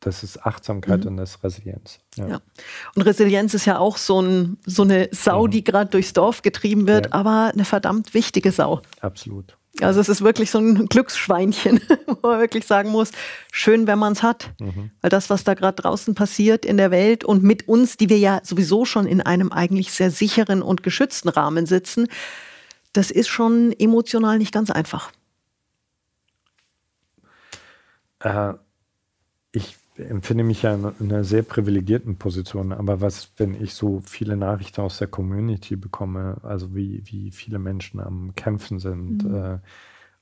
[0.00, 1.12] Das ist Achtsamkeit mhm.
[1.12, 1.98] und das ist Resilienz.
[2.16, 2.28] Ja.
[2.28, 2.40] ja.
[2.94, 5.50] Und Resilienz ist ja auch so, ein, so eine Sau, mhm.
[5.50, 8.82] die gerade durchs Dorf getrieben wird, aber eine verdammt wichtige Sau.
[9.00, 9.56] Absolut.
[9.82, 13.12] Also es ist wirklich so ein Glücksschweinchen, wo man wirklich sagen muss,
[13.52, 14.50] schön, wenn man es hat.
[14.58, 14.90] Mhm.
[15.00, 18.18] Weil das, was da gerade draußen passiert in der Welt und mit uns, die wir
[18.18, 22.08] ja sowieso schon in einem eigentlich sehr sicheren und geschützten Rahmen sitzen,
[22.92, 25.12] das ist schon emotional nicht ganz einfach.
[28.20, 28.54] Äh,
[29.98, 32.72] empfinde mich ja in einer sehr privilegierten Position.
[32.72, 37.58] Aber was, wenn ich so viele Nachrichten aus der Community bekomme, also wie, wie viele
[37.58, 39.34] Menschen am Kämpfen sind, mhm.
[39.34, 39.58] äh,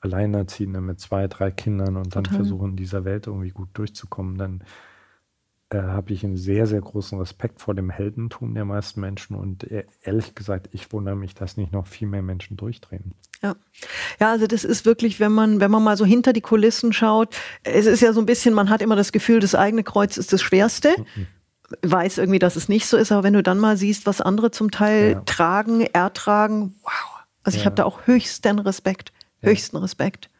[0.00, 2.22] Alleinerziehende mit zwei, drei Kindern und Total.
[2.24, 4.62] dann versuchen, in dieser Welt irgendwie gut durchzukommen, dann
[5.74, 9.64] äh, habe ich einen sehr, sehr großen Respekt vor dem Heldentum der meisten Menschen und
[9.64, 13.12] e-, ehrlich gesagt, ich wundere mich, dass nicht noch viel mehr Menschen durchdrehen.
[13.42, 13.56] Ja.
[14.20, 17.34] Ja, also das ist wirklich, wenn man, wenn man mal so hinter die Kulissen schaut,
[17.64, 20.32] es ist ja so ein bisschen, man hat immer das Gefühl, das eigene Kreuz ist
[20.32, 20.94] das Schwerste.
[20.98, 21.26] Mhm.
[21.82, 24.52] Weiß irgendwie, dass es nicht so ist, aber wenn du dann mal siehst, was andere
[24.52, 25.20] zum Teil ja.
[25.22, 26.92] tragen, ertragen, wow.
[27.42, 27.62] Also ja.
[27.62, 30.30] ich habe da auch höchsten Respekt, höchsten Respekt.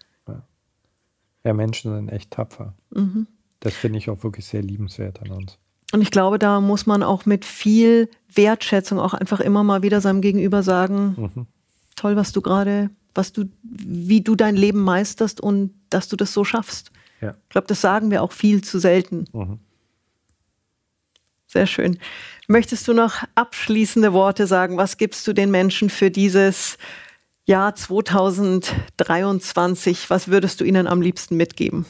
[1.45, 1.53] Ja.
[1.53, 2.75] Menschen sind echt tapfer.
[2.91, 3.27] Mhm.
[3.65, 5.59] Das finde ich auch wirklich sehr liebenswert an uns.
[5.93, 10.03] Und ich glaube, da muss man auch mit viel Wertschätzung auch einfach immer mal wieder
[10.03, 11.47] seinem Gegenüber sagen, mhm.
[11.97, 16.35] toll, was du gerade, was du, wie du dein Leben meisterst und dass du das
[16.35, 16.93] so schaffst.
[17.23, 17.37] Ja.
[17.45, 19.25] Ich glaube, das sagen wir auch viel zu selten.
[19.33, 19.61] Mhm.
[21.47, 21.99] Sehr schön.
[22.49, 24.77] Möchtest du noch abschließende Worte sagen?
[24.77, 26.77] Was gibst du den Menschen für dieses
[27.47, 30.11] Jahr 2023?
[30.11, 31.87] Was würdest du ihnen am liebsten mitgeben?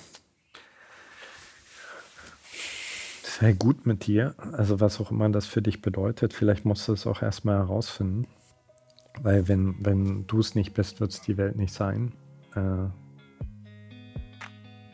[3.40, 6.32] Sei gut mit dir, also was auch immer das für dich bedeutet.
[6.32, 8.28] Vielleicht musst du es auch erstmal herausfinden.
[9.22, 12.12] Weil wenn, wenn du es nicht bist, wird es die Welt nicht sein.
[12.54, 12.86] Äh,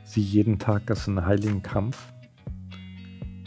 [0.04, 2.14] sieh jeden Tag als einen heiligen Kampf.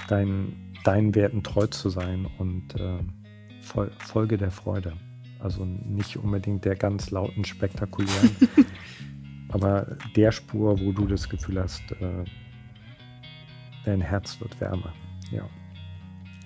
[0.09, 2.99] Dein, deinen Werten treu zu sein und äh,
[3.97, 4.93] Folge der Freude.
[5.39, 8.29] Also nicht unbedingt der ganz lauten, spektakulären,
[9.49, 12.25] aber der Spur, wo du das Gefühl hast, äh,
[13.85, 14.93] dein Herz wird wärmer.
[15.31, 15.43] Ja.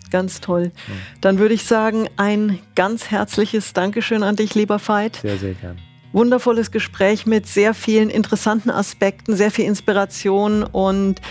[0.10, 0.72] Ganz toll.
[1.20, 5.18] Dann würde ich sagen, ein ganz herzliches Dankeschön an dich, lieber Veit.
[5.18, 5.78] Sehr, sehr gern.
[6.14, 11.22] Wundervolles Gespräch mit sehr vielen interessanten Aspekten, sehr viel Inspiration und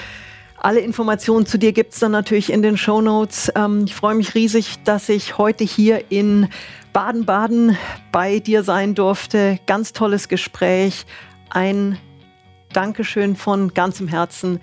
[0.59, 3.53] alle Informationen zu dir gibt es dann natürlich in den Show Notes.
[3.55, 6.49] Ähm, ich freue mich riesig, dass ich heute hier in
[6.93, 7.77] Baden-Baden
[8.11, 9.61] bei dir sein durfte.
[9.67, 11.07] Ganz tolles Gespräch.
[11.51, 11.99] Ein
[12.73, 14.61] Dankeschön von ganzem Herzen.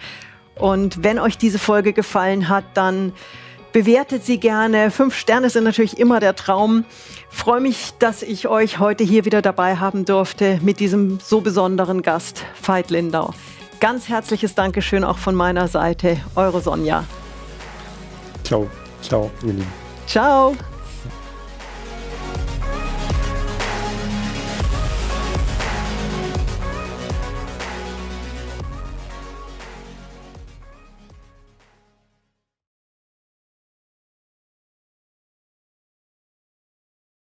[0.55, 3.13] Und wenn euch diese Folge gefallen hat, dann
[3.71, 4.91] bewertet sie gerne.
[4.91, 6.85] Fünf Sterne sind natürlich immer der Traum.
[7.31, 11.41] Ich freue mich, dass ich euch heute hier wieder dabei haben durfte mit diesem so
[11.41, 13.33] besonderen Gast, Veit Lindau.
[13.79, 16.17] Ganz herzliches Dankeschön auch von meiner Seite.
[16.35, 17.03] Eure Sonja.
[18.43, 18.69] Ciao.
[19.01, 19.73] Ciao, ihr Lieben.
[20.07, 20.55] Ciao.